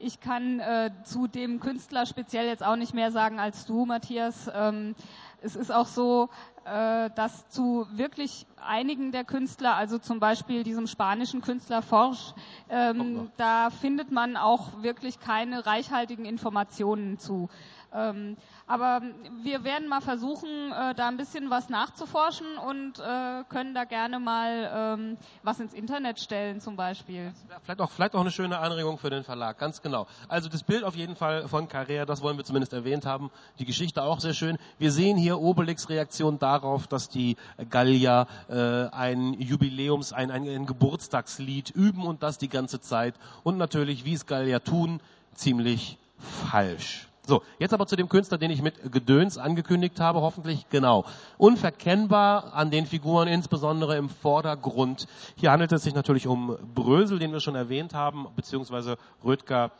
[0.01, 4.49] Ich kann äh, zu dem Künstler speziell jetzt auch nicht mehr sagen als du, Matthias.
[4.55, 4.95] Ähm,
[5.43, 6.29] es ist auch so,
[6.65, 12.33] äh, dass zu wirklich einigen der Künstler, also zum Beispiel diesem spanischen Künstler Forsch,
[12.69, 17.49] ähm, da findet man auch wirklich keine reichhaltigen Informationen zu.
[17.93, 19.01] Ähm, aber
[19.43, 24.19] wir werden mal versuchen, äh, da ein bisschen was nachzuforschen und äh, können da gerne
[24.19, 27.33] mal ähm, was ins Internet stellen zum Beispiel.
[27.63, 30.07] Vielleicht auch, vielleicht auch eine schöne Anregung für den Verlag, ganz genau.
[30.29, 33.31] Also das Bild auf jeden Fall von Carrera, das wollen wir zumindest erwähnt haben.
[33.59, 34.59] Die Geschichte auch sehr schön.
[34.79, 37.37] Wir sehen hier Obelix Reaktion darauf, dass die
[37.71, 43.15] Gallier äh, ein Jubiläums, ein, ein, ein Geburtstagslied üben und das die ganze Zeit.
[43.45, 45.01] Und natürlich, wie es Gallier tun,
[45.35, 47.08] ziemlich falsch.
[47.29, 51.05] So, jetzt aber zu dem Künstler, den ich mit Gedöns angekündigt habe, hoffentlich genau.
[51.37, 55.07] Unverkennbar an den Figuren, insbesondere im Vordergrund.
[55.37, 59.73] Hier handelt es sich natürlich um Brösel, den wir schon erwähnt haben, beziehungsweise Rödger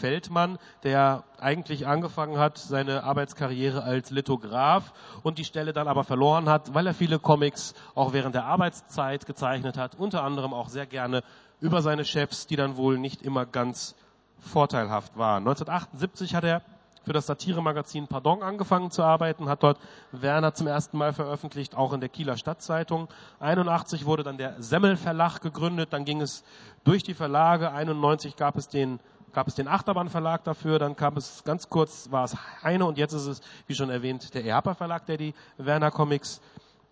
[0.00, 6.48] Feldmann, der eigentlich angefangen hat, seine Arbeitskarriere als Lithograf und die Stelle dann aber verloren
[6.48, 10.86] hat, weil er viele Comics auch während der Arbeitszeit gezeichnet hat, unter anderem auch sehr
[10.86, 11.22] gerne
[11.60, 13.94] über seine Chefs, die dann wohl nicht immer ganz
[14.38, 15.42] vorteilhaft waren.
[15.42, 16.62] 1978 hat er
[17.04, 19.78] für das Satiremagazin Pardon angefangen zu arbeiten, hat dort
[20.12, 23.08] Werner zum ersten Mal veröffentlicht, auch in der Kieler Stadtzeitung.
[23.40, 26.44] 81 wurde dann der Semmel Verlag gegründet, dann ging es
[26.84, 27.72] durch die Verlage.
[27.72, 29.00] 91 gab es den
[29.32, 32.98] gab es den Achterbahn Verlag dafür, dann gab es ganz kurz war es Heine und
[32.98, 36.40] jetzt ist es, wie schon erwähnt, der EHPA Verlag, der die Werner Comics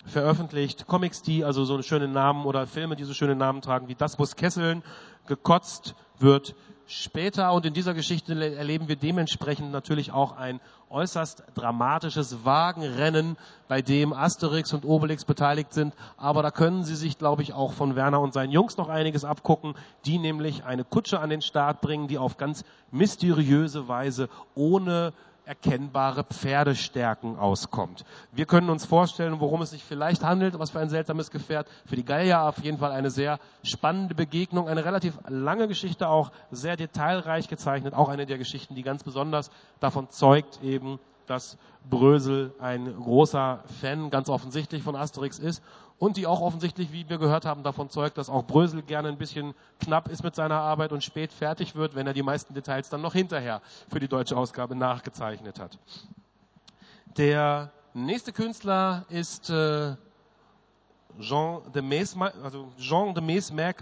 [0.04, 0.88] veröffentlicht.
[0.88, 3.94] Comics, die also so einen schönen Namen oder Filme, die so schöne Namen tragen wie
[3.94, 4.82] Das muss Kesseln,
[5.26, 12.44] gekotzt wird später und in dieser Geschichte erleben wir dementsprechend natürlich auch ein äußerst dramatisches
[12.44, 13.36] Wagenrennen,
[13.68, 15.94] bei dem Asterix und Obelix beteiligt sind.
[16.16, 19.24] Aber da können Sie sich, glaube ich, auch von Werner und seinen Jungs noch einiges
[19.24, 25.12] abgucken, die nämlich eine Kutsche an den Start bringen, die auf ganz mysteriöse Weise ohne
[25.44, 28.04] erkennbare Pferdestärken auskommt.
[28.32, 31.68] Wir können uns vorstellen, worum es sich vielleicht handelt, was für ein seltsames Gefährt.
[31.86, 36.30] Für die Gallier auf jeden Fall eine sehr spannende Begegnung, eine relativ lange Geschichte, auch
[36.50, 39.50] sehr detailreich gezeichnet, auch eine der Geschichten, die ganz besonders
[39.80, 41.56] davon zeugt eben, dass
[41.88, 45.62] Brösel ein großer Fan ganz offensichtlich von Asterix ist
[45.98, 49.18] und die auch offensichtlich, wie wir gehört haben, davon zeugt, dass auch Brösel gerne ein
[49.18, 52.88] bisschen knapp ist mit seiner Arbeit und spät fertig wird, wenn er die meisten Details
[52.88, 55.78] dann noch hinterher für die deutsche Ausgabe nachgezeichnet hat.
[57.16, 59.96] Der nächste Künstler ist äh,
[61.20, 62.72] Jean de Meesmerker, also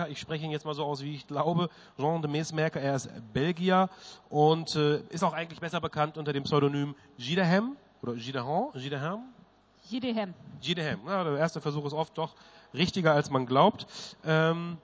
[0.09, 3.09] ich spreche ihn jetzt mal so aus, wie ich glaube, Jean de Meesmerker, er ist
[3.33, 3.88] Belgier
[4.29, 9.20] und äh, ist auch eigentlich besser bekannt unter dem Pseudonym Gidehem oder Gidehan, Gidehem?
[9.90, 10.35] Gidehem.
[10.61, 12.35] Gidehem, ja, der erste Versuch ist oft doch
[12.72, 13.88] richtiger, als man glaubt.
[14.24, 14.79] Ähm,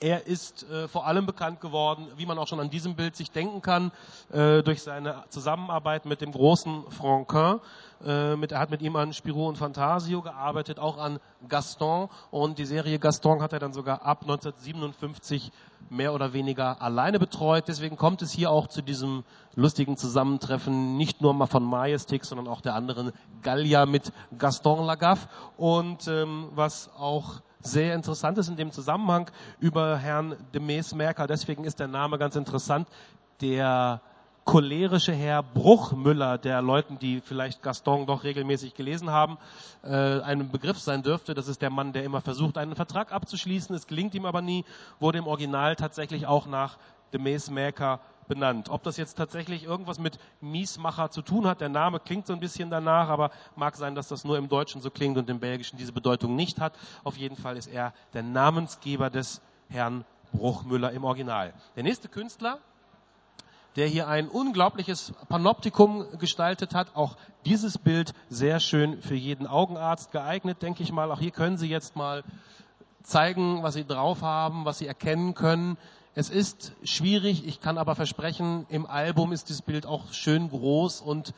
[0.00, 3.30] er ist äh, vor allem bekannt geworden, wie man auch schon an diesem Bild sich
[3.30, 3.92] denken kann,
[4.32, 7.60] äh, durch seine Zusammenarbeit mit dem großen Franquin.
[8.04, 12.08] Äh, mit, er hat mit ihm an Spirou und Fantasio gearbeitet, auch an Gaston.
[12.30, 15.50] Und die Serie Gaston hat er dann sogar ab 1957
[15.88, 17.64] mehr oder weniger alleine betreut.
[17.68, 22.48] Deswegen kommt es hier auch zu diesem lustigen Zusammentreffen, nicht nur mal von Majestic, sondern
[22.48, 23.12] auch der anderen
[23.42, 25.28] Gallia mit Gaston Lagaffe.
[25.56, 31.26] Und ähm, was auch sehr interessant ist in dem Zusammenhang über Herrn de Mees-Merker.
[31.26, 32.86] Deswegen ist der Name ganz interessant.
[33.40, 34.02] Der
[34.44, 39.38] cholerische Herr Bruchmüller, der Leuten, die vielleicht Gaston doch regelmäßig gelesen haben,
[39.82, 41.34] äh, ein Begriff sein dürfte.
[41.34, 43.74] Das ist der Mann, der immer versucht, einen Vertrag abzuschließen.
[43.74, 44.64] Es gelingt ihm aber nie,
[45.00, 46.78] wurde im Original tatsächlich auch nach
[47.12, 48.68] de Mees-Merker benannt.
[48.68, 52.40] Ob das jetzt tatsächlich irgendwas mit Miesmacher zu tun hat, der Name klingt so ein
[52.40, 55.78] bisschen danach, aber mag sein, dass das nur im Deutschen so klingt und im Belgischen
[55.78, 56.74] diese Bedeutung nicht hat.
[57.02, 61.52] Auf jeden Fall ist er der Namensgeber des Herrn Bruchmüller im Original.
[61.76, 62.58] Der nächste Künstler,
[63.76, 66.94] der hier ein unglaubliches Panoptikum gestaltet hat.
[66.94, 71.10] Auch dieses Bild sehr schön für jeden Augenarzt geeignet, denke ich mal.
[71.10, 72.22] Auch hier können Sie jetzt mal
[73.02, 75.76] zeigen, was Sie drauf haben, was Sie erkennen können.
[76.14, 81.00] Es ist schwierig, ich kann aber versprechen, im Album ist dieses Bild auch schön groß
[81.00, 81.34] und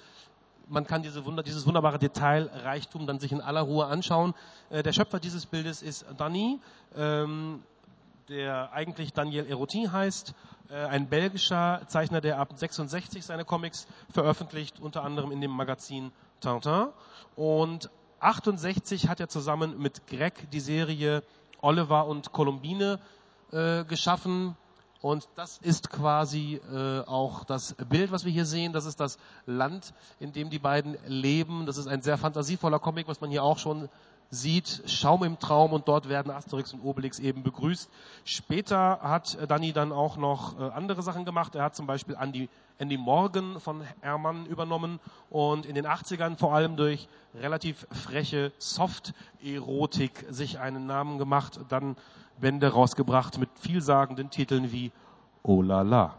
[0.68, 4.34] man kann diese Wunder, dieses wunderbare Detailreichtum dann sich in aller Ruhe anschauen.
[4.68, 6.60] Äh, der Schöpfer dieses Bildes ist Danny,
[6.96, 7.62] ähm,
[8.28, 10.34] der eigentlich Daniel Erotin heißt,
[10.70, 16.12] äh, ein belgischer Zeichner, der ab 66 seine Comics veröffentlicht, unter anderem in dem Magazin
[16.40, 16.88] Tintin.
[17.36, 21.22] Und 68 hat er zusammen mit Greg die Serie
[21.60, 22.98] Oliver und Columbine
[23.52, 24.56] äh, geschaffen.
[25.02, 28.72] Und das ist quasi äh, auch das Bild, was wir hier sehen.
[28.72, 31.66] Das ist das Land, in dem die beiden leben.
[31.66, 33.88] Das ist ein sehr fantasievoller Comic, was man hier auch schon
[34.30, 37.90] sieht Schaum im Traum und dort werden Asterix und Obelix eben begrüßt.
[38.24, 41.54] Später hat Danny dann auch noch äh, andere Sachen gemacht.
[41.54, 42.48] Er hat zum Beispiel Andy,
[42.78, 45.00] Andy Morgan von Hermann übernommen
[45.30, 51.96] und in den 80ern vor allem durch relativ freche Soft-Erotik sich einen Namen gemacht, dann
[52.38, 54.92] Bände rausgebracht mit vielsagenden Titeln wie
[55.42, 56.14] Oh la la.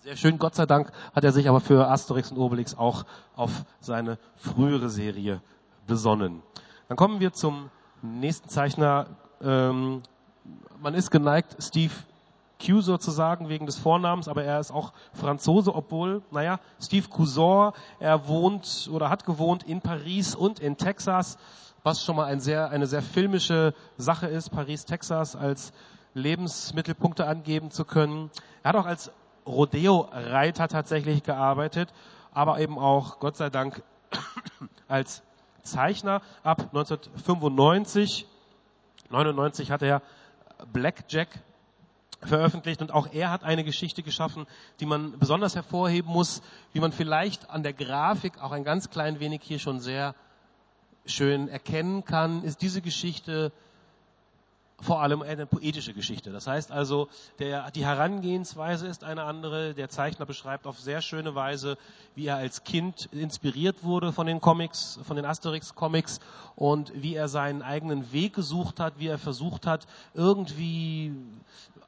[0.00, 3.04] Sehr schön, Gott sei Dank hat er sich aber für Asterix und Obelix auch
[3.36, 5.40] auf seine frühere Serie
[5.86, 6.42] besonnen.
[6.88, 7.70] Dann kommen wir zum
[8.02, 9.06] nächsten Zeichner.
[9.40, 10.02] Ähm,
[10.80, 11.92] man ist geneigt, Steve
[12.64, 18.28] Q sozusagen wegen des Vornamens, aber er ist auch Franzose, obwohl, naja, Steve Cousin, er
[18.28, 21.38] wohnt oder hat gewohnt in Paris und in Texas,
[21.82, 25.72] was schon mal ein sehr, eine sehr filmische Sache ist, Paris, Texas als
[26.14, 28.30] Lebensmittelpunkte angeben zu können.
[28.62, 29.10] Er hat auch als
[29.46, 31.92] Rodeo-Reiter tatsächlich gearbeitet,
[32.32, 33.82] aber eben auch, Gott sei Dank,
[34.88, 35.22] als
[35.62, 38.26] Zeichner ab 1995.
[39.10, 40.02] 99 hat er
[40.72, 41.28] Blackjack
[42.20, 44.46] veröffentlicht und auch er hat eine Geschichte geschaffen,
[44.80, 46.42] die man besonders hervorheben muss,
[46.72, 50.14] wie man vielleicht an der Grafik auch ein ganz klein wenig hier schon sehr
[51.04, 53.52] schön erkennen kann, ist diese Geschichte
[54.82, 56.32] vor allem eine poetische Geschichte.
[56.32, 57.08] Das heißt also,
[57.38, 59.74] der, die Herangehensweise ist eine andere.
[59.74, 61.78] Der Zeichner beschreibt auf sehr schöne Weise,
[62.16, 66.18] wie er als Kind inspiriert wurde von den Comics, von den Asterix-Comics
[66.56, 71.12] und wie er seinen eigenen Weg gesucht hat, wie er versucht hat, irgendwie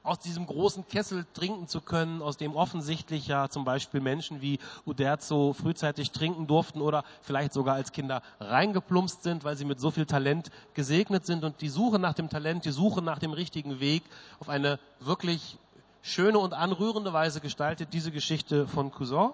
[0.05, 4.59] aus diesem großen Kessel trinken zu können, aus dem offensichtlich ja zum Beispiel Menschen wie
[4.87, 9.91] Uderzo frühzeitig trinken durften oder vielleicht sogar als Kinder reingeplumpst sind, weil sie mit so
[9.91, 11.43] viel Talent gesegnet sind.
[11.43, 14.03] Und die Suche nach dem Talent, die Suche nach dem richtigen Weg
[14.41, 15.57] auf eine wirklich
[16.03, 19.31] schöne und anrührende Weise gestaltet diese Geschichte von Cousin.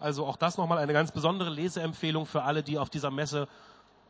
[0.00, 3.46] Also auch das nochmal eine ganz besondere Leseempfehlung für alle, die auf dieser Messe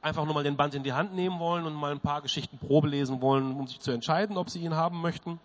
[0.00, 2.56] einfach nur mal den Band in die Hand nehmen wollen und mal ein paar Geschichten
[2.58, 5.40] Probe lesen wollen, um sich zu entscheiden, ob sie ihn haben möchten.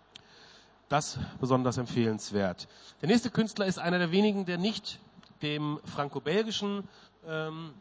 [0.88, 2.68] Das besonders empfehlenswert.
[3.00, 5.00] Der nächste Künstler ist einer der wenigen, der nicht
[5.42, 6.88] dem franco-belgischen
[7.26, 7.74] ähm,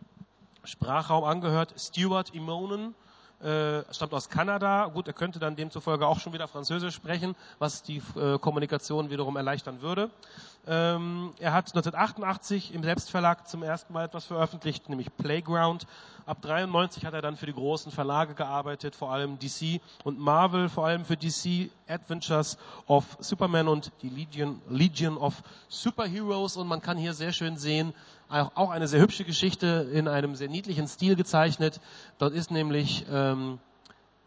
[0.64, 1.74] Sprachraum angehört.
[1.78, 2.96] Stuart Imonen
[3.44, 4.88] äh, stammt aus Kanada.
[4.88, 9.36] Gut, er könnte dann demzufolge auch schon wieder Französisch sprechen, was die äh, Kommunikation wiederum
[9.36, 10.10] erleichtern würde.
[10.66, 15.86] Ähm, er hat 1988 im Selbstverlag zum ersten Mal etwas veröffentlicht, nämlich Playground.
[16.26, 20.70] Ab 93 hat er dann für die großen Verlage gearbeitet, vor allem DC und Marvel,
[20.70, 26.56] vor allem für DC Adventures of Superman und die Legion, Legion of Superheroes.
[26.56, 27.94] Und man kann hier sehr schön sehen,
[28.34, 31.80] auch eine sehr hübsche Geschichte in einem sehr niedlichen Stil gezeichnet.
[32.18, 33.60] Dort ist nämlich, ähm,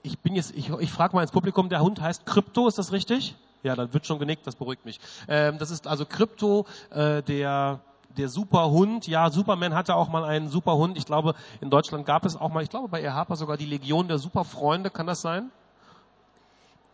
[0.02, 2.92] ich bin jetzt, ich, ich frage mal ins Publikum, der Hund heißt Krypto, ist das
[2.92, 3.34] richtig?
[3.62, 5.00] Ja, dann wird schon genickt, das beruhigt mich.
[5.28, 7.80] Ähm, das ist also Krypto, äh, der
[8.16, 9.06] der Superhund.
[9.06, 10.96] Ja, Superman hatte auch mal einen Superhund.
[10.96, 14.08] Ich glaube, in Deutschland gab es auch mal, ich glaube bei Erhapa sogar die Legion
[14.08, 14.90] der Superfreunde.
[14.90, 15.50] Kann das sein?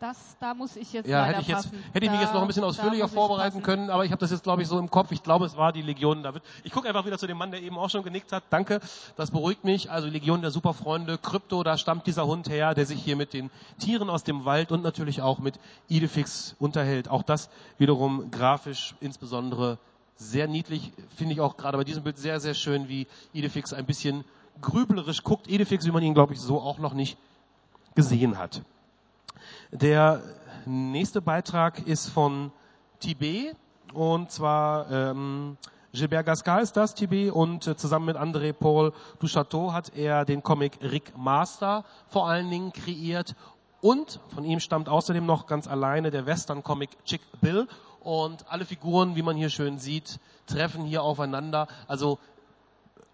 [0.03, 2.49] Das, da muss ich jetzt ja, hätte ich jetzt, hätte ich mich jetzt noch ein
[2.49, 5.13] bisschen ausführlicher vorbereiten können, aber ich habe das jetzt, glaube ich, so im Kopf.
[5.13, 6.43] Ich glaube, es war die Legion David.
[6.65, 8.43] Ich gucke einfach wieder zu dem Mann, der eben auch schon genickt hat.
[8.51, 8.81] Danke,
[9.15, 9.93] das beruhigt mich.
[9.93, 13.49] Also Legion der Superfreunde, Krypto, da stammt dieser Hund her, der sich hier mit den
[13.79, 17.09] Tieren aus dem Wald und natürlich auch mit Idefix unterhält.
[17.09, 17.49] Auch das
[17.79, 19.79] wiederum grafisch insbesondere
[20.17, 23.87] sehr niedlich, finde ich auch gerade bei diesem Bild sehr, sehr schön, wie Idefix ein
[23.87, 24.25] bisschen
[24.63, 25.47] grüblerisch guckt.
[25.47, 27.17] Idefix, wie man ihn, glaube ich, so auch noch nicht
[27.95, 28.63] gesehen hat.
[29.75, 30.21] Der
[30.67, 32.53] nächste Beitrag ist von
[33.01, 33.57] Tibet
[33.95, 35.57] und zwar ähm,
[35.95, 40.43] Gilbert Gascal ist das, Tibet, und äh, zusammen mit André Paul Duchateau hat er den
[40.43, 43.35] Comic Rick Master vor allen Dingen kreiert
[43.81, 47.67] und von ihm stammt außerdem noch ganz alleine der Western-Comic Chick Bill
[48.01, 51.67] und alle Figuren, wie man hier schön sieht, treffen hier aufeinander.
[51.89, 52.19] Also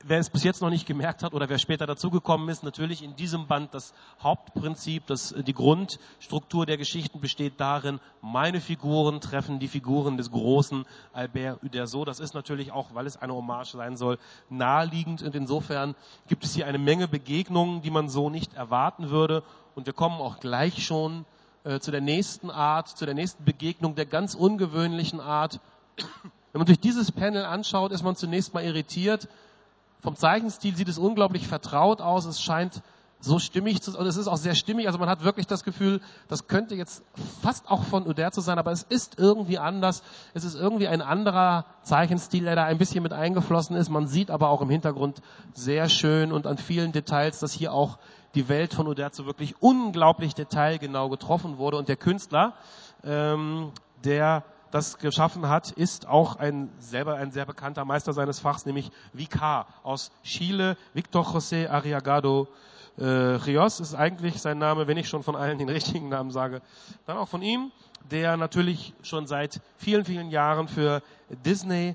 [0.05, 3.16] wer es bis jetzt noch nicht gemerkt hat oder wer später dazugekommen ist, natürlich in
[3.16, 3.92] diesem Band das
[4.22, 10.84] Hauptprinzip, das, die Grundstruktur der Geschichten besteht darin, meine Figuren treffen die Figuren des großen
[11.12, 12.05] Albert Uderzo.
[12.05, 14.18] Das ist natürlich auch, weil es eine Hommage sein soll,
[14.49, 15.94] naheliegend und insofern
[16.28, 19.42] gibt es hier eine Menge Begegnungen, die man so nicht erwarten würde
[19.74, 21.24] und wir kommen auch gleich schon
[21.64, 25.61] äh, zu der nächsten Art, zu der nächsten Begegnung der ganz ungewöhnlichen Art.
[26.53, 29.28] Wenn man sich dieses Panel anschaut, ist man zunächst mal irritiert.
[30.01, 32.24] Vom Zeichenstil sieht es unglaublich vertraut aus.
[32.24, 32.82] Es scheint
[33.20, 34.01] so stimmig zu sein.
[34.01, 34.86] Und es ist auch sehr stimmig.
[34.86, 37.03] Also man hat wirklich das Gefühl, das könnte jetzt
[37.42, 40.03] fast auch von Uderzo sein, aber es ist irgendwie anders.
[40.34, 43.88] Es ist irgendwie ein anderer Zeichenstil, der da ein bisschen mit eingeflossen ist.
[43.88, 45.20] Man sieht aber auch im Hintergrund
[45.53, 47.99] sehr schön und an vielen Details, dass hier auch
[48.34, 51.76] die Welt von Uderzo wirklich unglaublich detailgenau getroffen wurde.
[51.76, 52.55] Und der Künstler,
[53.03, 53.72] ähm,
[54.05, 58.90] der das geschaffen hat, ist auch ein selber ein sehr bekannter Meister seines Fachs, nämlich
[59.12, 62.48] Vicar aus Chile, Victor José Arriagado
[62.98, 66.62] Äh, Rios ist eigentlich sein Name, wenn ich schon von allen den richtigen Namen sage,
[67.06, 67.70] dann auch von ihm,
[68.10, 71.02] der natürlich schon seit vielen, vielen Jahren für
[71.44, 71.94] Disney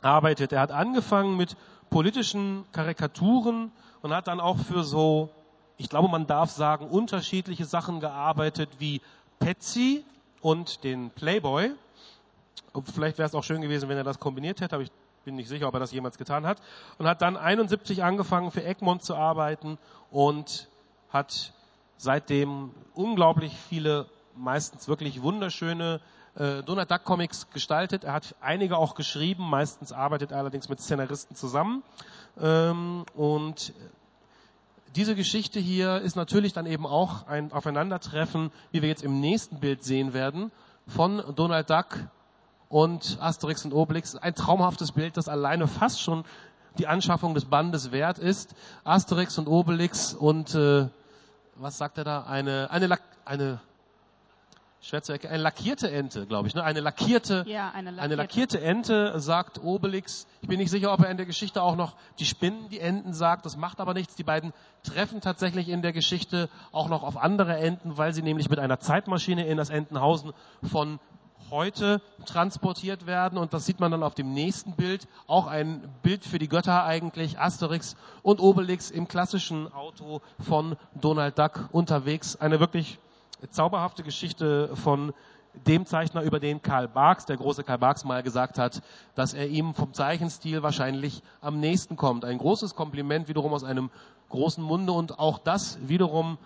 [0.00, 0.52] arbeitet.
[0.52, 1.56] Er hat angefangen mit
[1.90, 3.70] politischen Karikaturen
[4.00, 5.28] und hat dann auch für so,
[5.76, 9.02] ich glaube, man darf sagen, unterschiedliche Sachen gearbeitet wie
[9.40, 10.04] Petsy
[10.40, 11.72] und den Playboy.
[12.92, 14.90] Vielleicht wäre es auch schön gewesen, wenn er das kombiniert hätte, aber ich
[15.24, 16.60] bin nicht sicher, ob er das jemals getan hat.
[16.98, 19.78] Und hat dann 71 angefangen für Egmont zu arbeiten
[20.10, 20.68] und
[21.10, 21.52] hat
[21.96, 26.00] seitdem unglaublich viele, meistens wirklich wunderschöne
[26.36, 28.04] äh, Donald Duck Comics gestaltet.
[28.04, 31.82] Er hat einige auch geschrieben, meistens arbeitet er allerdings mit Szenaristen zusammen.
[32.40, 33.72] Ähm, und
[34.96, 39.60] diese Geschichte hier ist natürlich dann eben auch ein Aufeinandertreffen, wie wir jetzt im nächsten
[39.60, 40.52] Bild sehen werden,
[40.86, 41.98] von Donald Duck
[42.68, 44.16] und Asterix und Obelix.
[44.16, 46.24] Ein traumhaftes Bild, das alleine fast schon
[46.78, 48.54] die Anschaffung des Bandes wert ist.
[48.84, 50.88] Asterix und Obelix und äh,
[51.56, 52.22] was sagt er da?
[52.24, 53.60] Eine eine eine
[54.84, 56.62] schwer zu erkennen, eine lackierte Ente, glaube ich, ne?
[56.62, 58.02] Eine lackierte, ja, eine lackierte.
[58.02, 60.26] eine lackierte Ente sagt Obelix.
[60.42, 63.14] Ich bin nicht sicher, ob er in der Geschichte auch noch die Spinnen, die Enten
[63.14, 63.46] sagt.
[63.46, 64.14] Das macht aber nichts.
[64.14, 64.52] Die beiden
[64.82, 68.78] treffen tatsächlich in der Geschichte auch noch auf andere Enten, weil sie nämlich mit einer
[68.78, 71.00] Zeitmaschine in das Entenhausen von
[71.50, 73.38] heute transportiert werden.
[73.38, 75.06] Und das sieht man dann auf dem nächsten Bild.
[75.26, 77.38] Auch ein Bild für die Götter eigentlich.
[77.38, 82.36] Asterix und Obelix im klassischen Auto von Donald Duck unterwegs.
[82.36, 82.98] Eine wirklich
[83.50, 85.12] zauberhafte Geschichte von
[85.66, 88.82] dem Zeichner, über den Karl Barks, der große Karl Barks, mal gesagt hat,
[89.14, 92.24] dass er ihm vom Zeichenstil wahrscheinlich am nächsten kommt.
[92.24, 93.90] Ein großes Kompliment wiederum aus einem
[94.30, 96.38] großen Munde und auch das wiederum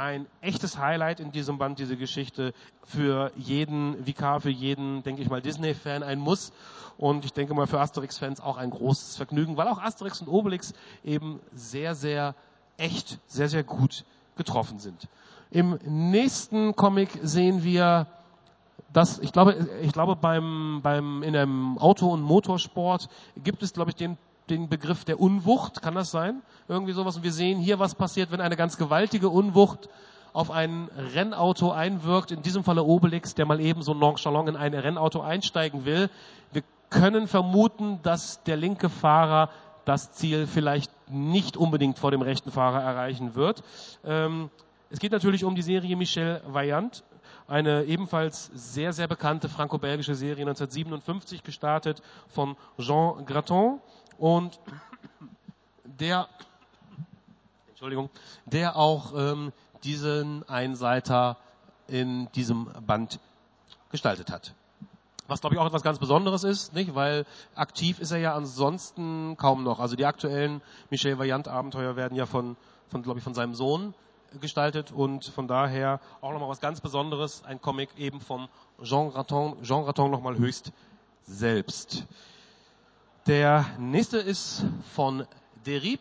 [0.00, 5.28] ein echtes Highlight in diesem Band, diese Geschichte für jeden Vikar, für jeden, denke ich
[5.28, 6.52] mal, Disney-Fan ein Muss
[6.96, 10.72] und ich denke mal für Asterix-Fans auch ein großes Vergnügen, weil auch Asterix und Obelix
[11.04, 12.34] eben sehr, sehr
[12.78, 14.04] echt, sehr, sehr gut
[14.36, 15.06] getroffen sind.
[15.50, 18.06] Im nächsten Comic sehen wir
[18.94, 23.10] das, ich glaube, ich glaube beim, beim, in einem Auto- und Motorsport
[23.44, 24.16] gibt es, glaube ich, den,
[24.50, 26.42] den Begriff der Unwucht, kann das sein?
[26.68, 27.16] Irgendwie sowas.
[27.16, 29.88] Und wir sehen hier, was passiert, wenn eine ganz gewaltige Unwucht
[30.32, 32.30] auf ein Rennauto einwirkt.
[32.30, 36.10] In diesem Falle Obelix, der mal eben so nonchalant in ein Rennauto einsteigen will.
[36.52, 39.50] Wir können vermuten, dass der linke Fahrer
[39.84, 43.62] das Ziel vielleicht nicht unbedingt vor dem rechten Fahrer erreichen wird.
[44.04, 44.50] Ähm,
[44.90, 47.04] es geht natürlich um die Serie Michel Vaillant,
[47.46, 53.80] eine ebenfalls sehr, sehr bekannte franco-belgische Serie 1957 gestartet von Jean Graton
[54.20, 54.60] und
[55.84, 56.28] der,
[57.70, 58.10] Entschuldigung,
[58.44, 59.52] der auch ähm,
[59.82, 61.38] diesen Einseiter
[61.88, 63.18] in diesem Band
[63.90, 64.54] gestaltet hat.
[65.26, 66.94] Was glaube ich auch etwas ganz Besonderes ist, nicht?
[66.94, 69.80] Weil aktiv ist er ja ansonsten kaum noch.
[69.80, 70.60] Also die aktuellen
[70.90, 72.56] Michel Vaillant Abenteuer werden ja von,
[72.88, 73.94] von glaube ich, von seinem Sohn
[74.40, 78.48] gestaltet und von daher auch nochmal was ganz Besonderes, ein Comic eben vom
[78.82, 80.72] Jean Raton, Jean Raton nochmal höchst
[81.26, 82.06] selbst.
[83.30, 85.24] Der nächste ist von
[85.64, 86.00] Derib.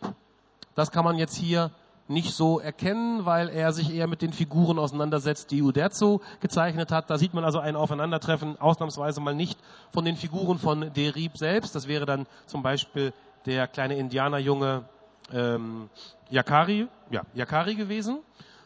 [0.73, 1.69] Das kann man jetzt hier
[2.07, 7.11] nicht so erkennen, weil er sich eher mit den Figuren auseinandersetzt, die Uderzo gezeichnet hat.
[7.11, 9.59] Da sieht man also ein Aufeinandertreffen ausnahmsweise mal nicht
[9.91, 11.75] von den Figuren von Derib selbst.
[11.75, 13.13] Das wäre dann zum Beispiel
[13.45, 14.85] der kleine Indianerjunge
[15.31, 15.91] ähm,
[16.31, 18.21] Yakari, ja, Yakari gewesen,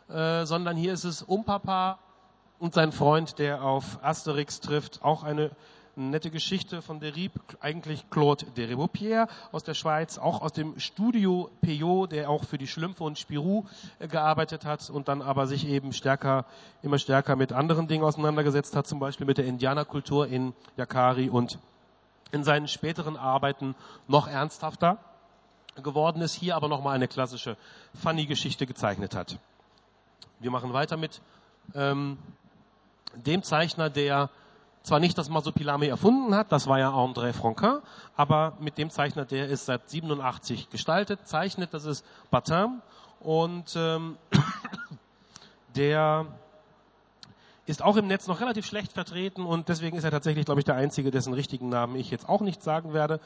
[0.08, 2.00] äh, sondern hier ist es Umpapa
[2.60, 5.04] und sein Freund, der auf Asterix trifft.
[5.04, 5.52] Auch eine
[5.96, 12.12] nette Geschichte von Derib, eigentlich Claude Deribopierre aus der Schweiz, auch aus dem Studio Peyot,
[12.12, 13.66] der auch für die Schlümpfe und Spirou
[14.00, 16.46] äh, gearbeitet hat und dann aber sich eben stärker,
[16.82, 21.60] immer stärker mit anderen Dingen auseinandergesetzt hat, zum Beispiel mit der Indianerkultur in Yakari und
[22.32, 23.76] in seinen späteren Arbeiten
[24.08, 24.98] noch ernsthafter
[25.82, 27.58] geworden ist, hier aber nochmal eine klassische
[28.02, 29.38] Funny-Geschichte gezeichnet hat.
[30.40, 31.22] Wir machen weiter mit
[31.76, 32.18] ähm,
[33.16, 34.30] dem Zeichner, der
[34.84, 37.80] zwar nicht das Masopilami erfunden hat, das war ja André Franquin,
[38.16, 42.82] aber mit dem Zeichner, der ist seit 87 gestaltet, zeichnet, das ist Batin
[43.22, 44.18] und ähm,
[45.76, 46.28] der
[47.66, 50.66] ist auch im Netz noch relativ schlecht vertreten und deswegen ist er tatsächlich, glaube ich,
[50.66, 53.22] der Einzige, dessen richtigen Namen ich jetzt auch nicht sagen werde.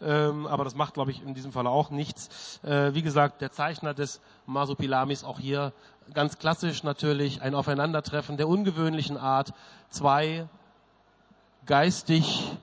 [0.00, 2.58] Ähm, aber das macht, glaube ich, in diesem Fall auch nichts.
[2.64, 5.74] Äh, wie gesagt, der Zeichner des Masupilamis auch hier
[6.14, 9.52] ganz klassisch natürlich ein Aufeinandertreffen der ungewöhnlichen Art.
[9.90, 10.48] Zwei
[11.66, 12.56] geistig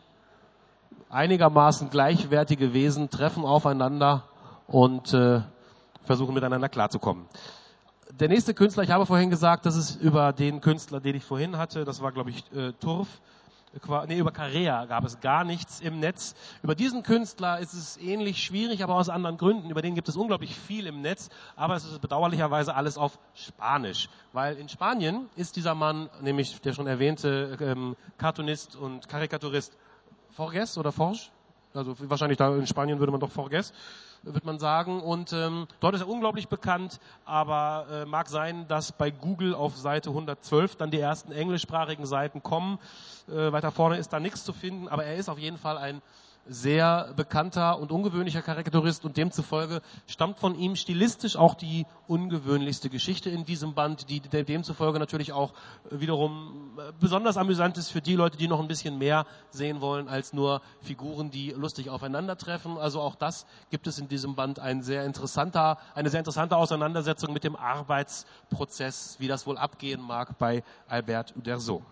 [1.09, 4.23] einigermaßen gleichwertige Wesen treffen aufeinander
[4.67, 5.41] und äh,
[6.05, 7.25] versuchen miteinander klarzukommen
[8.19, 11.57] der nächste Künstler, ich habe vorhin gesagt, das ist über den Künstler, den ich vorhin
[11.57, 13.07] hatte, das war, glaube ich, äh, Turf.
[14.07, 16.35] Nee, über Carrea gab es gar nichts im Netz.
[16.63, 19.69] Über diesen Künstler ist es ähnlich schwierig, aber aus anderen Gründen.
[19.69, 24.09] Über den gibt es unglaublich viel im Netz, aber es ist bedauerlicherweise alles auf Spanisch.
[24.33, 29.77] Weil in Spanien ist dieser Mann, nämlich der schon erwähnte ähm, Cartoonist und Karikaturist
[30.31, 31.29] Forges oder Forge,
[31.73, 33.73] also wahrscheinlich da in Spanien würde man doch Forges,
[34.23, 35.01] wird man sagen.
[35.01, 39.77] Und ähm, dort ist er unglaublich bekannt, aber äh, mag sein, dass bei Google auf
[39.77, 42.79] Seite 112 dann die ersten englischsprachigen Seiten kommen.
[43.27, 46.01] Äh, weiter vorne ist da nichts zu finden, aber er ist auf jeden Fall ein
[46.49, 53.29] sehr bekannter und ungewöhnlicher Karikaturist und demzufolge stammt von ihm stilistisch auch die ungewöhnlichste Geschichte
[53.29, 55.53] in diesem Band, die demzufolge natürlich auch
[55.91, 60.07] wiederum äh, besonders amüsant ist für die Leute, die noch ein bisschen mehr sehen wollen
[60.09, 62.77] als nur Figuren, die lustig aufeinandertreffen.
[62.77, 67.31] Also auch das gibt es in diesem Band ein sehr interessanter, eine sehr interessante Auseinandersetzung
[67.31, 71.83] mit dem Arbeitsprozess, wie das wohl abgehen mag bei Albert Uderzo.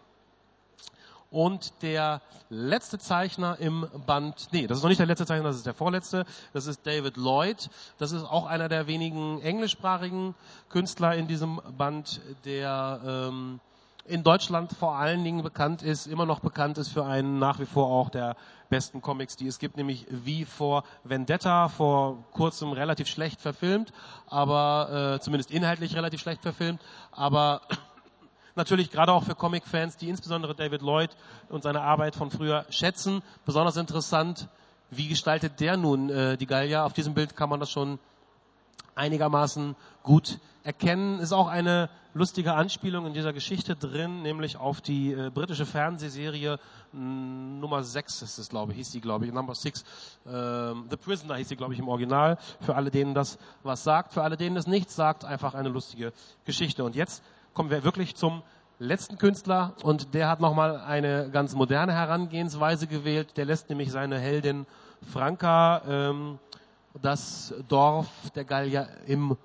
[1.29, 5.57] Und der letzte Zeichner im Band, nee, das ist noch nicht der letzte Zeichner, das
[5.57, 7.69] ist der vorletzte, das ist David Lloyd.
[7.97, 10.35] Das ist auch einer der wenigen englischsprachigen
[10.69, 13.59] Künstler in diesem Band, der ähm,
[14.07, 17.65] in Deutschland vor allen Dingen bekannt ist, immer noch bekannt ist für einen nach wie
[17.65, 18.37] vor auch der
[18.69, 23.91] besten Comics, die es gibt, nämlich wie vor Vendetta, vor kurzem relativ schlecht verfilmt,
[24.27, 27.61] aber äh, zumindest inhaltlich relativ schlecht verfilmt, aber
[28.57, 31.11] natürlich gerade auch für Comic-Fans, die insbesondere David Lloyd
[31.49, 33.21] und seine Arbeit von früher schätzen.
[33.45, 34.49] Besonders interessant,
[34.89, 36.85] wie gestaltet der nun äh, die Gallia?
[36.85, 37.99] Auf diesem Bild kann man das schon
[38.95, 41.19] einigermaßen gut erkennen.
[41.19, 46.59] Ist auch eine lustige Anspielung in dieser Geschichte drin, nämlich auf die äh, britische Fernsehserie
[46.91, 49.83] mh, Nummer 6 ist es, glaube ich, hieß die, glaube ich, Number 6.
[50.25, 52.37] Ähm, The Prisoner hieß die, glaube ich, im Original.
[52.61, 54.13] Für alle, denen das was sagt.
[54.13, 56.11] Für alle, denen das nichts sagt, einfach eine lustige
[56.45, 56.83] Geschichte.
[56.83, 57.23] Und jetzt
[57.57, 58.43] kommen wir wirklich zum
[58.77, 63.35] letzten Künstler und der hat nochmal eine ganz moderne Herangehensweise gewählt.
[63.35, 64.67] Der lässt nämlich seine Heldin
[65.11, 66.37] Franka ähm,
[67.01, 69.37] das Dorf der Gallier im,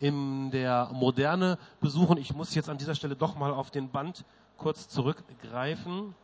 [0.00, 2.18] in der Moderne besuchen.
[2.18, 4.24] Ich muss jetzt an dieser Stelle doch mal auf den Band
[4.56, 6.16] kurz zurückgreifen.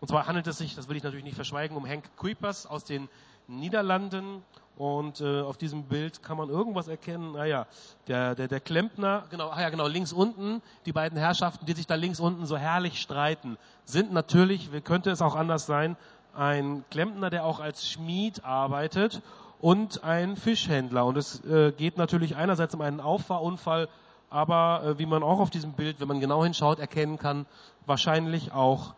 [0.00, 2.84] Und zwar handelt es sich, das will ich natürlich nicht verschweigen, um Hank Kuipers aus
[2.84, 3.10] den
[3.48, 4.42] Niederlanden.
[4.76, 7.32] Und äh, auf diesem Bild kann man irgendwas erkennen.
[7.32, 7.66] Naja,
[8.08, 11.86] der, der, der Klempner, genau, ah ja, genau, links unten, die beiden Herrschaften, die sich
[11.86, 15.96] da links unten so herrlich streiten, sind natürlich, könnte es auch anders sein,
[16.34, 19.22] ein Klempner, der auch als Schmied arbeitet
[19.60, 21.06] und ein Fischhändler.
[21.06, 23.88] Und es äh, geht natürlich einerseits um einen Auffahrunfall,
[24.28, 27.46] aber äh, wie man auch auf diesem Bild, wenn man genau hinschaut, erkennen kann,
[27.86, 28.94] wahrscheinlich auch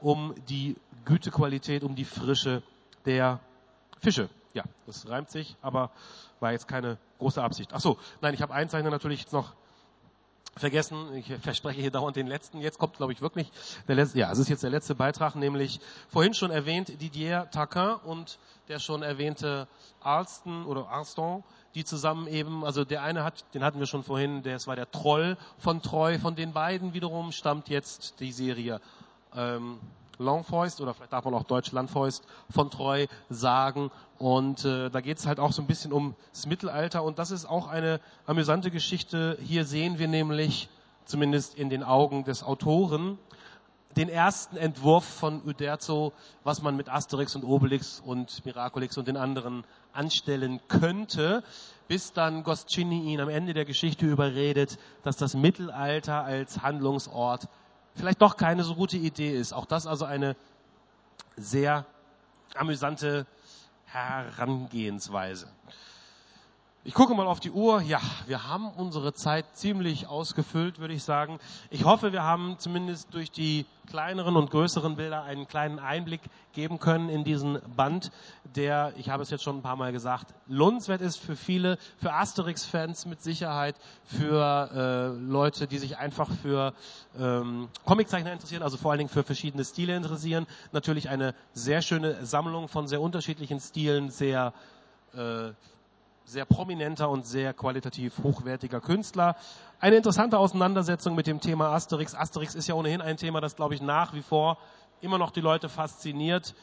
[0.00, 0.76] um die
[1.06, 2.62] Gütequalität, um die Frische
[3.06, 3.40] der
[4.02, 4.28] Fische.
[4.52, 5.90] Ja, das reimt sich, aber
[6.40, 7.70] war jetzt keine große Absicht.
[7.72, 9.54] Ach so, nein, ich habe ein Zeichner natürlich noch
[10.56, 11.14] vergessen.
[11.14, 12.60] Ich verspreche hier dauernd den letzten.
[12.60, 13.50] Jetzt kommt, glaube ich, wirklich
[13.88, 14.18] der letzte.
[14.18, 18.38] Ja, es ist jetzt der letzte Beitrag, nämlich vorhin schon erwähnt Didier Taquin und
[18.68, 19.68] der schon erwähnte
[20.00, 21.42] Alston oder Arston,
[21.74, 24.90] die zusammen eben, also der eine hat, den hatten wir schon vorhin, der war der
[24.90, 26.18] Troll von Treu.
[26.18, 28.80] Von den beiden wiederum stammt jetzt die Serie
[29.34, 29.80] ähm,
[30.22, 33.90] Longfäust oder vielleicht darf man auch Deutsch Landfäust von Treu sagen.
[34.18, 37.44] Und äh, da geht es halt auch so ein bisschen ums Mittelalter und das ist
[37.44, 39.36] auch eine amüsante Geschichte.
[39.42, 40.68] Hier sehen wir nämlich,
[41.04, 43.18] zumindest in den Augen des Autoren,
[43.96, 46.12] den ersten Entwurf von Uderzo,
[46.44, 51.42] was man mit Asterix und Obelix und Miraculix und den anderen anstellen könnte,
[51.88, 57.48] bis dann Goscinny ihn am Ende der Geschichte überredet, dass das Mittelalter als Handlungsort
[57.94, 59.52] vielleicht doch keine so gute Idee ist.
[59.52, 60.36] Auch das also eine
[61.36, 61.86] sehr
[62.54, 63.26] amüsante
[63.86, 65.48] Herangehensweise.
[66.84, 67.80] Ich gucke mal auf die Uhr.
[67.82, 71.38] Ja, wir haben unsere Zeit ziemlich ausgefüllt, würde ich sagen.
[71.70, 76.20] Ich hoffe, wir haben zumindest durch die kleineren und größeren Bilder einen kleinen Einblick
[76.54, 78.10] geben können in diesen Band,
[78.56, 82.12] der, ich habe es jetzt schon ein paar Mal gesagt, lohnenswert ist für viele, für
[82.12, 86.74] Asterix-Fans mit Sicherheit, für äh, Leute, die sich einfach für
[87.16, 90.48] ähm, Comiczeichner interessieren, also vor allen Dingen für verschiedene Stile interessieren.
[90.72, 94.52] Natürlich eine sehr schöne Sammlung von sehr unterschiedlichen Stilen, sehr
[95.14, 95.52] äh,
[96.24, 99.36] sehr prominenter und sehr qualitativ hochwertiger Künstler.
[99.80, 102.14] Eine interessante Auseinandersetzung mit dem Thema Asterix.
[102.14, 104.58] Asterix ist ja ohnehin ein Thema, das, glaube ich, nach wie vor
[105.00, 106.54] immer noch die Leute fasziniert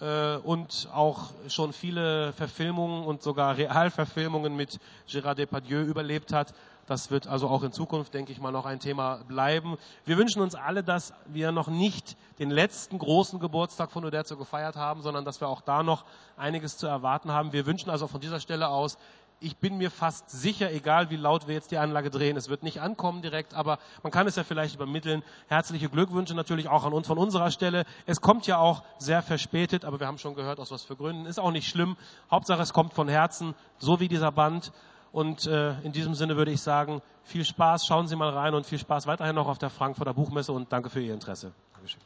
[0.00, 6.54] äh, und auch schon viele Verfilmungen und sogar Realverfilmungen mit Gérard Depardieu überlebt hat.
[6.86, 9.76] Das wird also auch in Zukunft, denke ich mal, noch ein Thema bleiben.
[10.04, 14.76] Wir wünschen uns alle, dass wir noch nicht den letzten großen Geburtstag von Uderzo gefeiert
[14.76, 16.04] haben, sondern dass wir auch da noch
[16.36, 17.52] einiges zu erwarten haben.
[17.52, 18.98] Wir wünschen also von dieser Stelle aus
[19.40, 22.62] ich bin mir fast sicher, egal wie laut wir jetzt die Anlage drehen, es wird
[22.62, 25.22] nicht ankommen direkt, aber man kann es ja vielleicht übermitteln.
[25.48, 27.84] Herzliche Glückwünsche natürlich auch an uns von unserer Stelle.
[28.06, 31.26] Es kommt ja auch sehr verspätet, aber wir haben schon gehört, aus was für Gründen.
[31.26, 31.96] Ist auch nicht schlimm.
[32.30, 34.72] Hauptsache, es kommt von Herzen, so wie dieser Band.
[35.16, 38.66] Und äh, in diesem Sinne würde ich sagen, viel Spaß, schauen Sie mal rein und
[38.66, 41.52] viel Spaß weiterhin noch auf der Frankfurter Buchmesse und danke für Ihr Interesse.
[41.72, 42.02] Dankeschön.